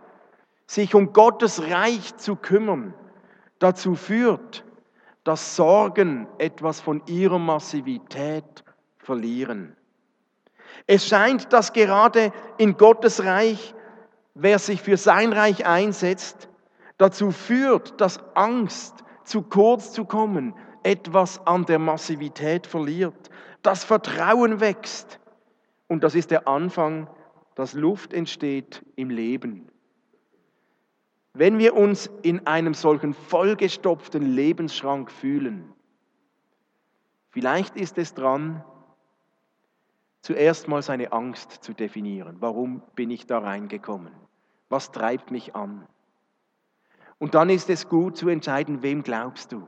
sich 0.65 0.95
um 0.95 1.13
Gottes 1.13 1.61
Reich 1.69 2.17
zu 2.17 2.35
kümmern, 2.35 2.95
dazu 3.59 3.93
führt, 3.93 4.65
dass 5.23 5.55
Sorgen 5.55 6.27
etwas 6.39 6.81
von 6.81 7.03
ihrer 7.05 7.37
Massivität 7.37 8.63
verlieren. 8.97 9.75
Es 10.87 11.07
scheint, 11.07 11.53
dass 11.53 11.73
gerade 11.73 12.33
in 12.57 12.75
Gottes 12.75 13.23
Reich, 13.23 13.75
wer 14.33 14.57
sich 14.57 14.81
für 14.81 14.97
sein 14.97 15.31
Reich 15.31 15.67
einsetzt, 15.67 16.48
dazu 16.99 17.31
führt, 17.31 17.99
dass 17.99 18.19
Angst, 18.35 19.03
zu 19.23 19.41
kurz 19.41 19.91
zu 19.91 20.05
kommen, 20.05 20.53
etwas 20.83 21.45
an 21.45 21.65
der 21.65 21.79
Massivität 21.79 22.67
verliert. 22.67 23.29
Das 23.63 23.83
Vertrauen 23.83 24.59
wächst. 24.59 25.19
Und 25.87 26.03
das 26.03 26.13
ist 26.13 26.31
der 26.31 26.47
Anfang, 26.47 27.09
dass 27.55 27.73
Luft 27.73 28.13
entsteht 28.13 28.85
im 28.95 29.09
Leben. 29.09 29.69
Wenn 31.33 31.57
wir 31.57 31.75
uns 31.75 32.09
in 32.21 32.47
einem 32.47 32.73
solchen 32.73 33.13
vollgestopften 33.13 34.23
Lebensschrank 34.23 35.11
fühlen, 35.11 35.73
vielleicht 37.29 37.75
ist 37.75 37.97
es 37.97 38.13
dran, 38.13 38.63
zuerst 40.21 40.67
mal 40.67 40.81
seine 40.81 41.11
Angst 41.11 41.51
zu 41.51 41.73
definieren. 41.73 42.37
Warum 42.39 42.81
bin 42.95 43.09
ich 43.09 43.25
da 43.25 43.39
reingekommen? 43.39 44.13
Was 44.69 44.91
treibt 44.91 45.31
mich 45.31 45.55
an? 45.55 45.87
Und 47.19 47.35
dann 47.35 47.49
ist 47.49 47.69
es 47.69 47.87
gut 47.89 48.17
zu 48.17 48.29
entscheiden, 48.29 48.81
wem 48.81 49.03
glaubst 49.03 49.51
du? 49.51 49.67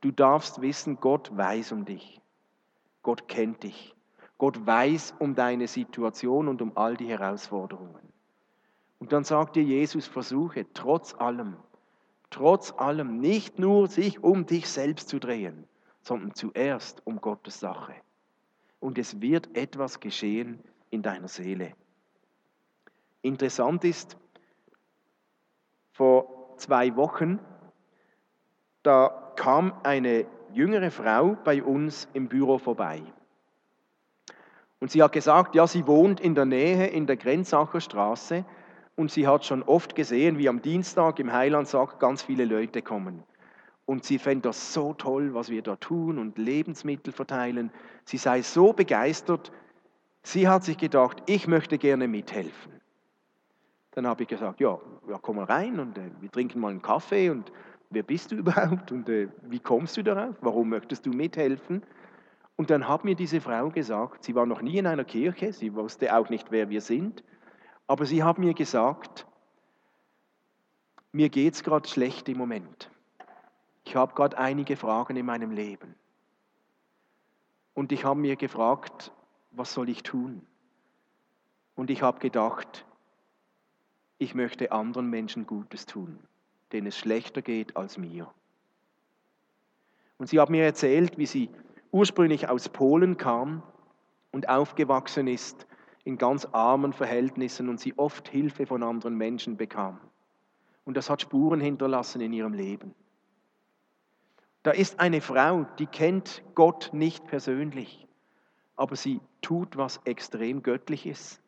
Du 0.00 0.10
darfst 0.10 0.62
wissen, 0.62 0.98
Gott 1.00 1.36
weiß 1.36 1.72
um 1.72 1.84
dich. 1.84 2.20
Gott 3.02 3.28
kennt 3.28 3.64
dich. 3.64 3.94
Gott 4.38 4.66
weiß 4.66 5.14
um 5.18 5.34
deine 5.34 5.68
Situation 5.68 6.48
und 6.48 6.62
um 6.62 6.76
all 6.76 6.96
die 6.96 7.08
Herausforderungen. 7.08 8.12
Und 8.98 9.12
dann 9.12 9.24
sagt 9.24 9.56
dir 9.56 9.62
Jesus, 9.62 10.06
versuche 10.06 10.66
trotz 10.74 11.14
allem, 11.14 11.56
trotz 12.30 12.72
allem 12.72 13.18
nicht 13.18 13.58
nur 13.58 13.88
sich 13.88 14.22
um 14.22 14.46
dich 14.46 14.68
selbst 14.68 15.08
zu 15.08 15.18
drehen, 15.18 15.64
sondern 16.02 16.34
zuerst 16.34 17.04
um 17.04 17.20
Gottes 17.20 17.58
Sache. 17.58 17.94
Und 18.78 18.98
es 18.98 19.20
wird 19.20 19.56
etwas 19.56 20.00
geschehen 20.00 20.60
in 20.90 21.02
deiner 21.02 21.28
Seele. 21.28 21.74
Interessant 23.22 23.84
ist, 23.84 24.16
vor 25.92 26.31
zwei 26.56 26.96
Wochen, 26.96 27.38
da 28.82 29.32
kam 29.36 29.72
eine 29.82 30.26
jüngere 30.52 30.90
Frau 30.90 31.36
bei 31.44 31.62
uns 31.62 32.08
im 32.12 32.28
Büro 32.28 32.58
vorbei. 32.58 33.02
Und 34.80 34.90
sie 34.90 35.02
hat 35.02 35.12
gesagt, 35.12 35.54
ja, 35.54 35.66
sie 35.66 35.86
wohnt 35.86 36.20
in 36.20 36.34
der 36.34 36.44
Nähe 36.44 36.88
in 36.88 37.06
der 37.06 37.16
Grenzacher 37.16 37.80
Straße 37.80 38.44
und 38.96 39.10
sie 39.10 39.28
hat 39.28 39.44
schon 39.44 39.62
oft 39.62 39.94
gesehen, 39.94 40.38
wie 40.38 40.48
am 40.48 40.60
Dienstag 40.60 41.18
im 41.20 41.32
Heilandsack 41.32 42.00
ganz 42.00 42.22
viele 42.22 42.44
Leute 42.44 42.82
kommen. 42.82 43.22
Und 43.86 44.04
sie 44.04 44.18
fände 44.18 44.48
das 44.48 44.72
so 44.72 44.92
toll, 44.94 45.34
was 45.34 45.50
wir 45.50 45.62
da 45.62 45.76
tun 45.76 46.18
und 46.18 46.38
Lebensmittel 46.38 47.12
verteilen. 47.12 47.70
Sie 48.04 48.16
sei 48.16 48.42
so 48.42 48.72
begeistert. 48.72 49.52
Sie 50.22 50.48
hat 50.48 50.64
sich 50.64 50.78
gedacht, 50.78 51.22
ich 51.26 51.46
möchte 51.46 51.78
gerne 51.78 52.08
mithelfen. 52.08 52.81
Dann 53.92 54.06
habe 54.06 54.22
ich 54.22 54.28
gesagt, 54.28 54.60
ja, 54.60 54.78
ja 55.08 55.18
komm 55.20 55.36
mal 55.36 55.44
rein 55.44 55.78
und 55.78 55.96
äh, 55.98 56.10
wir 56.20 56.30
trinken 56.30 56.60
mal 56.60 56.70
einen 56.70 56.82
Kaffee 56.82 57.30
und 57.30 57.52
wer 57.90 58.02
bist 58.02 58.32
du 58.32 58.36
überhaupt 58.42 58.92
und 58.92 59.08
äh, 59.08 59.28
wie 59.42 59.60
kommst 59.60 59.96
du 59.96 60.02
darauf? 60.02 60.36
Warum 60.40 60.70
möchtest 60.70 61.06
du 61.06 61.10
mithelfen? 61.10 61.82
Und 62.56 62.70
dann 62.70 62.86
hat 62.88 63.04
mir 63.04 63.14
diese 63.14 63.40
Frau 63.40 63.70
gesagt, 63.70 64.24
sie 64.24 64.34
war 64.34 64.46
noch 64.46 64.62
nie 64.62 64.78
in 64.78 64.86
einer 64.86 65.04
Kirche, 65.04 65.52
sie 65.52 65.74
wusste 65.74 66.14
auch 66.16 66.28
nicht, 66.28 66.50
wer 66.50 66.68
wir 66.68 66.80
sind. 66.80 67.24
Aber 67.86 68.06
sie 68.06 68.22
haben 68.22 68.44
mir 68.44 68.54
gesagt, 68.54 69.26
mir 71.12 71.28
geht 71.28 71.54
es 71.54 71.62
gerade 71.62 71.88
schlecht 71.88 72.28
im 72.28 72.38
Moment. 72.38 72.90
Ich 73.84 73.96
habe 73.96 74.14
gerade 74.14 74.38
einige 74.38 74.76
Fragen 74.76 75.16
in 75.16 75.26
meinem 75.26 75.50
Leben. 75.50 75.94
Und 77.74 77.92
ich 77.92 78.04
habe 78.04 78.20
mir 78.20 78.36
gefragt, 78.36 79.12
was 79.50 79.72
soll 79.74 79.88
ich 79.88 80.02
tun? 80.02 80.46
Und 81.74 81.90
ich 81.90 82.02
habe 82.02 82.18
gedacht, 82.18 82.86
ich 84.22 84.36
möchte 84.36 84.70
anderen 84.70 85.10
Menschen 85.10 85.46
Gutes 85.46 85.84
tun, 85.84 86.16
denen 86.70 86.86
es 86.86 86.96
schlechter 86.96 87.42
geht 87.42 87.76
als 87.76 87.98
mir. 87.98 88.32
Und 90.16 90.28
sie 90.28 90.38
hat 90.38 90.48
mir 90.48 90.62
erzählt, 90.62 91.18
wie 91.18 91.26
sie 91.26 91.50
ursprünglich 91.90 92.48
aus 92.48 92.68
Polen 92.68 93.16
kam 93.16 93.64
und 94.30 94.48
aufgewachsen 94.48 95.26
ist 95.26 95.66
in 96.04 96.18
ganz 96.18 96.44
armen 96.52 96.92
Verhältnissen 96.92 97.68
und 97.68 97.80
sie 97.80 97.98
oft 97.98 98.28
Hilfe 98.28 98.64
von 98.64 98.84
anderen 98.84 99.16
Menschen 99.16 99.56
bekam. 99.56 100.00
Und 100.84 100.96
das 100.96 101.10
hat 101.10 101.22
Spuren 101.22 101.60
hinterlassen 101.60 102.20
in 102.20 102.32
ihrem 102.32 102.54
Leben. 102.54 102.94
Da 104.62 104.70
ist 104.70 105.00
eine 105.00 105.20
Frau, 105.20 105.66
die 105.80 105.86
kennt 105.86 106.44
Gott 106.54 106.90
nicht 106.92 107.26
persönlich, 107.26 108.06
aber 108.76 108.94
sie 108.94 109.20
tut 109.40 109.76
was 109.76 110.00
extrem 110.04 110.62
göttliches. 110.62 111.41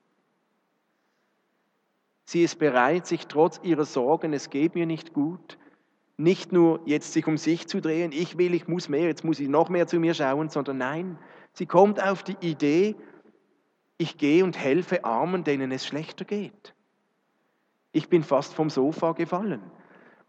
Sie 2.25 2.43
ist 2.43 2.59
bereit, 2.59 3.07
sich 3.07 3.27
trotz 3.27 3.61
ihrer 3.63 3.85
Sorgen, 3.85 4.33
es 4.33 4.51
geht 4.51 4.75
mir 4.75 4.87
nicht 4.87 5.13
gut, 5.13 5.59
nicht 6.17 6.53
nur 6.53 6.81
jetzt 6.87 7.13
sich 7.13 7.27
um 7.27 7.37
sich 7.37 7.67
zu 7.67 7.81
drehen, 7.81 8.13
ich 8.13 8.39
will, 8.39 8.55
ich 8.55 8.69
muss 8.69 8.89
mehr, 8.89 9.07
jetzt 9.07 9.25
muss 9.25 9.41
ich 9.41 9.49
noch 9.49 9.69
mehr 9.69 9.87
zu 9.87 9.99
mir 9.99 10.15
schauen, 10.15 10.49
sondern 10.49 10.79
nein, 10.79 11.19
sie 11.53 11.67
kommt 11.67 12.03
auf 12.03 12.23
die 12.23 12.37
Idee, 12.41 12.97
ich 13.99 14.17
gehe 14.17 14.45
und 14.45 14.59
helfe 14.59 15.05
Armen, 15.05 15.45
denen 15.45 15.71
es 15.71 15.87
schlechter 15.87 16.25
geht. 16.25 16.75
Ich 17.93 18.09
bin 18.09 18.23
fast 18.23 18.55
vom 18.55 18.71
Sofa 18.71 19.13
gefallen. 19.13 19.63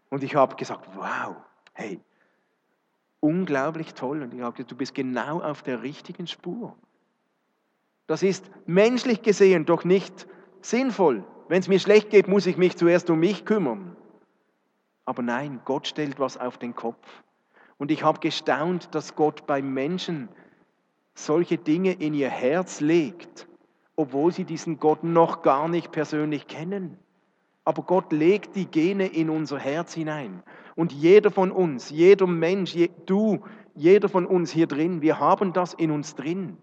Und 0.08 0.22
ich 0.22 0.36
habe 0.36 0.54
gesagt, 0.54 0.88
wow, 0.94 1.36
hey, 1.72 2.00
unglaublich 3.20 3.94
toll. 3.94 4.22
Und 4.22 4.32
ich 4.32 4.40
habe 4.40 4.52
gesagt, 4.52 4.70
du 4.70 4.76
bist 4.76 4.94
genau 4.94 5.40
auf 5.40 5.62
der 5.62 5.82
richtigen 5.82 6.28
Spur. 6.28 6.76
Das 8.06 8.22
ist 8.22 8.48
menschlich 8.66 9.22
gesehen 9.22 9.66
doch 9.66 9.84
nicht 9.84 10.28
sinnvoll. 10.60 11.24
Wenn 11.48 11.60
es 11.60 11.68
mir 11.68 11.78
schlecht 11.78 12.10
geht, 12.10 12.28
muss 12.28 12.46
ich 12.46 12.56
mich 12.56 12.76
zuerst 12.76 13.10
um 13.10 13.20
mich 13.20 13.44
kümmern. 13.44 13.96
Aber 15.04 15.22
nein, 15.22 15.60
Gott 15.64 15.86
stellt 15.86 16.18
was 16.18 16.36
auf 16.36 16.58
den 16.58 16.74
Kopf. 16.74 17.06
Und 17.78 17.90
ich 17.90 18.02
habe 18.02 18.20
gestaunt, 18.20 18.94
dass 18.94 19.14
Gott 19.14 19.46
beim 19.46 19.72
Menschen 19.72 20.28
solche 21.14 21.58
Dinge 21.58 21.92
in 21.92 22.14
ihr 22.14 22.30
Herz 22.30 22.80
legt 22.80 23.46
obwohl 23.96 24.30
sie 24.30 24.44
diesen 24.44 24.78
Gott 24.78 25.02
noch 25.02 25.42
gar 25.42 25.68
nicht 25.68 25.90
persönlich 25.90 26.46
kennen. 26.46 26.98
Aber 27.64 27.82
Gott 27.82 28.12
legt 28.12 28.54
die 28.54 28.66
Gene 28.66 29.06
in 29.06 29.28
unser 29.28 29.58
Herz 29.58 29.94
hinein. 29.94 30.42
Und 30.76 30.92
jeder 30.92 31.30
von 31.30 31.50
uns, 31.50 31.90
jeder 31.90 32.26
Mensch, 32.26 32.74
je, 32.74 32.90
du, 33.06 33.40
jeder 33.74 34.08
von 34.08 34.26
uns 34.26 34.52
hier 34.52 34.66
drin, 34.66 35.00
wir 35.00 35.18
haben 35.18 35.52
das 35.52 35.74
in 35.74 35.90
uns 35.90 36.14
drin. 36.14 36.58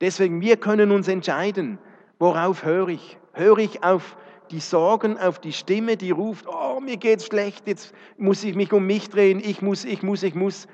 Deswegen, 0.00 0.40
wir 0.40 0.56
können 0.56 0.92
uns 0.92 1.08
entscheiden, 1.08 1.78
worauf 2.18 2.64
höre 2.64 2.88
ich? 2.88 3.18
Höre 3.36 3.58
ich 3.58 3.82
auf 3.84 4.16
die 4.50 4.60
Sorgen, 4.60 5.18
auf 5.18 5.38
die 5.38 5.52
Stimme, 5.52 5.98
die 5.98 6.10
ruft, 6.10 6.46
oh, 6.48 6.80
mir 6.80 6.96
geht's 6.96 7.26
schlecht, 7.26 7.66
jetzt 7.66 7.92
muss 8.16 8.42
ich 8.42 8.54
mich 8.54 8.72
um 8.72 8.86
mich 8.86 9.10
drehen, 9.10 9.40
ich 9.40 9.60
muss, 9.60 9.84
ich 9.84 10.02
muss, 10.02 10.22
ich 10.22 10.34
muss. 10.34 10.66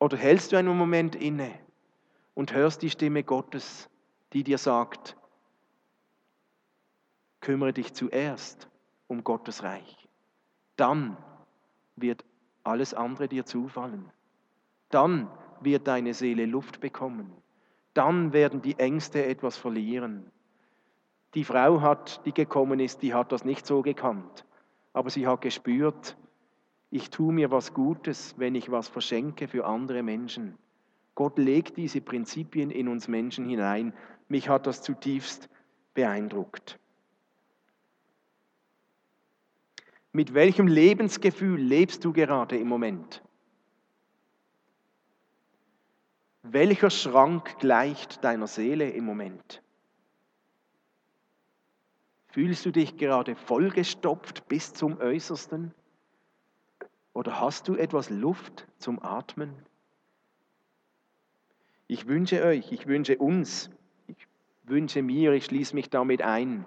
Oder 0.00 0.16
hältst 0.16 0.50
du 0.50 0.56
einen 0.56 0.76
Moment 0.76 1.14
inne 1.14 1.52
und 2.34 2.52
hörst 2.52 2.82
die 2.82 2.90
Stimme 2.90 3.22
Gottes, 3.22 3.88
die 4.32 4.42
dir 4.42 4.58
sagt, 4.58 5.16
kümmere 7.40 7.72
dich 7.72 7.94
zuerst 7.94 8.68
um 9.06 9.22
Gottes 9.22 9.62
Reich. 9.62 10.08
Dann 10.74 11.16
wird 11.94 12.24
alles 12.64 12.92
andere 12.92 13.28
dir 13.28 13.46
zufallen. 13.46 14.10
Dann 14.88 15.30
wird 15.60 15.86
deine 15.86 16.12
Seele 16.12 16.46
Luft 16.46 16.80
bekommen. 16.80 17.32
Dann 17.94 18.32
werden 18.32 18.62
die 18.62 18.80
Ängste 18.80 19.24
etwas 19.24 19.56
verlieren. 19.56 20.28
Die 21.34 21.44
Frau 21.44 21.80
hat, 21.80 22.24
die 22.26 22.32
gekommen 22.32 22.80
ist, 22.80 23.02
die 23.02 23.14
hat 23.14 23.32
das 23.32 23.44
nicht 23.44 23.66
so 23.66 23.82
gekannt. 23.82 24.44
Aber 24.92 25.08
sie 25.08 25.26
hat 25.26 25.40
gespürt, 25.40 26.16
ich 26.90 27.08
tue 27.08 27.32
mir 27.32 27.50
was 27.50 27.72
Gutes, 27.72 28.34
wenn 28.36 28.54
ich 28.54 28.70
was 28.70 28.88
verschenke 28.88 29.48
für 29.48 29.64
andere 29.64 30.02
Menschen. 30.02 30.58
Gott 31.14 31.38
legt 31.38 31.78
diese 31.78 32.02
Prinzipien 32.02 32.70
in 32.70 32.88
uns 32.88 33.08
Menschen 33.08 33.46
hinein. 33.46 33.94
Mich 34.28 34.50
hat 34.50 34.66
das 34.66 34.82
zutiefst 34.82 35.48
beeindruckt. 35.94 36.78
Mit 40.12 40.34
welchem 40.34 40.66
Lebensgefühl 40.66 41.58
lebst 41.58 42.04
du 42.04 42.12
gerade 42.12 42.58
im 42.58 42.68
Moment? 42.68 43.22
Welcher 46.42 46.90
Schrank 46.90 47.58
gleicht 47.58 48.22
deiner 48.22 48.46
Seele 48.46 48.90
im 48.90 49.06
Moment? 49.06 49.62
Fühlst 52.32 52.64
du 52.64 52.70
dich 52.70 52.96
gerade 52.96 53.36
vollgestopft 53.36 54.48
bis 54.48 54.72
zum 54.72 54.98
Äußersten? 54.98 55.74
Oder 57.12 57.38
hast 57.40 57.68
du 57.68 57.76
etwas 57.76 58.08
Luft 58.08 58.66
zum 58.78 59.02
Atmen? 59.02 59.54
Ich 61.88 62.08
wünsche 62.08 62.42
euch, 62.42 62.72
ich 62.72 62.86
wünsche 62.86 63.18
uns, 63.18 63.68
ich 64.06 64.26
wünsche 64.62 65.02
mir, 65.02 65.32
ich 65.34 65.44
schließe 65.44 65.74
mich 65.74 65.90
damit 65.90 66.22
ein, 66.22 66.64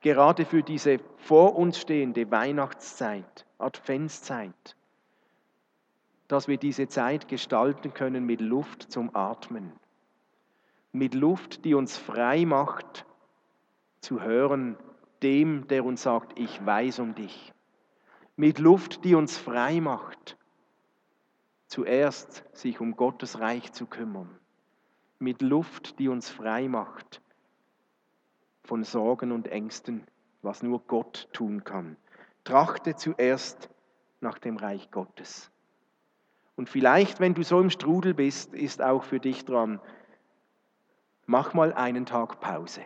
gerade 0.00 0.44
für 0.44 0.64
diese 0.64 0.98
vor 1.18 1.54
uns 1.54 1.78
stehende 1.78 2.28
Weihnachtszeit, 2.32 3.46
Adventszeit, 3.58 4.74
dass 6.26 6.48
wir 6.48 6.56
diese 6.56 6.88
Zeit 6.88 7.28
gestalten 7.28 7.94
können 7.94 8.26
mit 8.26 8.40
Luft 8.40 8.90
zum 8.90 9.14
Atmen, 9.14 9.72
mit 10.90 11.14
Luft, 11.14 11.64
die 11.64 11.74
uns 11.74 11.96
frei 11.96 12.44
macht 12.44 13.06
zu 14.00 14.20
hören 14.20 14.76
dem, 15.24 15.66
der 15.68 15.84
uns 15.84 16.02
sagt, 16.02 16.38
ich 16.38 16.64
weiß 16.64 17.00
um 17.00 17.14
dich, 17.14 17.52
mit 18.36 18.58
Luft, 18.58 19.04
die 19.04 19.14
uns 19.14 19.38
frei 19.38 19.80
macht, 19.80 20.36
zuerst 21.66 22.44
sich 22.52 22.80
um 22.80 22.94
Gottes 22.94 23.40
Reich 23.40 23.72
zu 23.72 23.86
kümmern, 23.86 24.38
mit 25.18 25.40
Luft, 25.40 25.98
die 25.98 26.08
uns 26.08 26.28
frei 26.28 26.68
macht 26.68 27.22
von 28.64 28.84
Sorgen 28.84 29.32
und 29.32 29.48
Ängsten, 29.48 30.06
was 30.42 30.62
nur 30.62 30.80
Gott 30.80 31.28
tun 31.32 31.64
kann. 31.64 31.96
Trachte 32.44 32.94
zuerst 32.94 33.70
nach 34.20 34.38
dem 34.38 34.56
Reich 34.56 34.90
Gottes. 34.90 35.50
Und 36.56 36.68
vielleicht, 36.68 37.20
wenn 37.20 37.34
du 37.34 37.42
so 37.42 37.60
im 37.60 37.70
Strudel 37.70 38.14
bist, 38.14 38.54
ist 38.54 38.82
auch 38.82 39.04
für 39.04 39.20
dich 39.20 39.44
dran, 39.44 39.80
mach 41.26 41.54
mal 41.54 41.72
einen 41.72 42.06
Tag 42.06 42.40
Pause. 42.40 42.82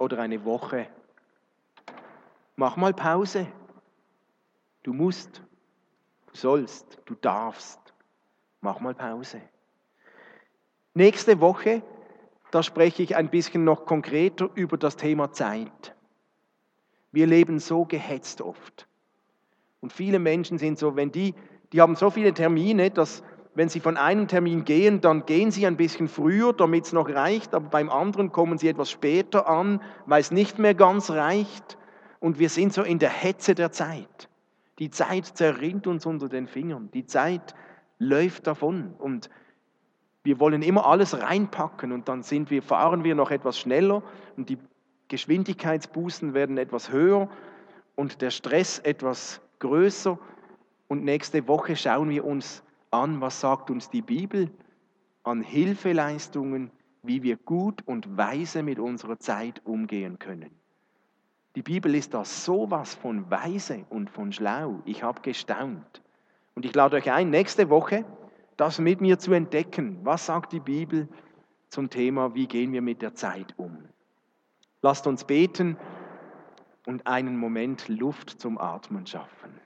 Oder 0.00 0.18
eine 0.18 0.42
Woche. 0.46 0.86
Mach 2.56 2.76
mal 2.78 2.94
Pause. 2.94 3.46
Du 4.82 4.94
musst, 4.94 5.42
du 6.26 6.36
sollst, 6.36 6.98
du 7.04 7.14
darfst. 7.14 7.78
Mach 8.62 8.80
mal 8.80 8.94
Pause. 8.94 9.42
Nächste 10.94 11.42
Woche, 11.42 11.82
da 12.50 12.62
spreche 12.62 13.02
ich 13.02 13.14
ein 13.14 13.28
bisschen 13.28 13.64
noch 13.64 13.84
konkreter 13.84 14.48
über 14.54 14.78
das 14.78 14.96
Thema 14.96 15.32
Zeit. 15.32 15.94
Wir 17.12 17.26
leben 17.26 17.58
so 17.58 17.84
gehetzt 17.84 18.40
oft. 18.40 18.88
Und 19.82 19.92
viele 19.92 20.18
Menschen 20.18 20.56
sind 20.56 20.78
so, 20.78 20.96
wenn 20.96 21.12
die, 21.12 21.34
die 21.74 21.82
haben 21.82 21.94
so 21.94 22.08
viele 22.08 22.32
Termine, 22.32 22.90
dass 22.90 23.22
wenn 23.54 23.68
sie 23.68 23.80
von 23.80 23.96
einem 23.96 24.28
Termin 24.28 24.64
gehen, 24.64 25.00
dann 25.00 25.26
gehen 25.26 25.50
sie 25.50 25.66
ein 25.66 25.76
bisschen 25.76 26.08
früher, 26.08 26.52
damit 26.52 26.86
es 26.86 26.92
noch 26.92 27.08
reicht, 27.08 27.54
aber 27.54 27.68
beim 27.68 27.90
anderen 27.90 28.32
kommen 28.32 28.58
sie 28.58 28.68
etwas 28.68 28.90
später 28.90 29.48
an, 29.48 29.82
weil 30.06 30.20
es 30.20 30.30
nicht 30.30 30.58
mehr 30.58 30.74
ganz 30.74 31.10
reicht. 31.10 31.76
Und 32.20 32.38
wir 32.38 32.48
sind 32.48 32.72
so 32.72 32.82
in 32.82 32.98
der 32.98 33.10
Hetze 33.10 33.54
der 33.54 33.72
Zeit. 33.72 34.28
Die 34.78 34.90
Zeit 34.90 35.26
zerrinnt 35.26 35.86
uns 35.86 36.06
unter 36.06 36.28
den 36.28 36.46
Fingern. 36.46 36.90
Die 36.92 37.06
Zeit 37.06 37.54
läuft 37.98 38.46
davon. 38.46 38.94
Und 38.98 39.30
wir 40.22 40.38
wollen 40.38 40.62
immer 40.62 40.86
alles 40.86 41.20
reinpacken 41.20 41.92
und 41.92 42.08
dann 42.08 42.22
sind 42.22 42.50
wir, 42.50 42.62
fahren 42.62 43.04
wir 43.04 43.14
noch 43.14 43.30
etwas 43.30 43.58
schneller 43.58 44.02
und 44.36 44.48
die 44.48 44.58
Geschwindigkeitsbußen 45.08 46.34
werden 46.34 46.56
etwas 46.58 46.92
höher 46.92 47.28
und 47.96 48.22
der 48.22 48.30
Stress 48.30 48.78
etwas 48.78 49.40
größer. 49.58 50.18
Und 50.88 51.04
nächste 51.04 51.48
Woche 51.48 51.74
schauen 51.74 52.10
wir 52.10 52.24
uns 52.24 52.62
an, 52.90 53.20
was 53.20 53.40
sagt 53.40 53.70
uns 53.70 53.90
die 53.90 54.02
Bibel 54.02 54.50
an 55.22 55.42
Hilfeleistungen, 55.42 56.70
wie 57.02 57.22
wir 57.22 57.36
gut 57.36 57.82
und 57.86 58.16
weise 58.16 58.62
mit 58.62 58.78
unserer 58.78 59.18
Zeit 59.18 59.64
umgehen 59.64 60.18
können. 60.18 60.50
Die 61.56 61.62
Bibel 61.62 61.94
ist 61.94 62.14
da 62.14 62.24
sowas 62.24 62.94
von 62.94 63.30
weise 63.30 63.84
und 63.90 64.10
von 64.10 64.32
schlau. 64.32 64.80
Ich 64.84 65.02
habe 65.02 65.20
gestaunt. 65.20 66.02
Und 66.54 66.64
ich 66.64 66.74
lade 66.74 66.96
euch 66.96 67.10
ein, 67.10 67.30
nächste 67.30 67.70
Woche 67.70 68.04
das 68.56 68.78
mit 68.78 69.00
mir 69.00 69.18
zu 69.18 69.32
entdecken. 69.32 69.98
Was 70.04 70.26
sagt 70.26 70.52
die 70.52 70.60
Bibel 70.60 71.08
zum 71.70 71.88
Thema, 71.88 72.34
wie 72.34 72.46
gehen 72.46 72.72
wir 72.72 72.82
mit 72.82 73.00
der 73.00 73.14
Zeit 73.14 73.54
um? 73.56 73.88
Lasst 74.82 75.06
uns 75.06 75.24
beten 75.24 75.78
und 76.86 77.06
einen 77.06 77.38
Moment 77.38 77.88
Luft 77.88 78.30
zum 78.30 78.58
Atmen 78.58 79.06
schaffen. 79.06 79.58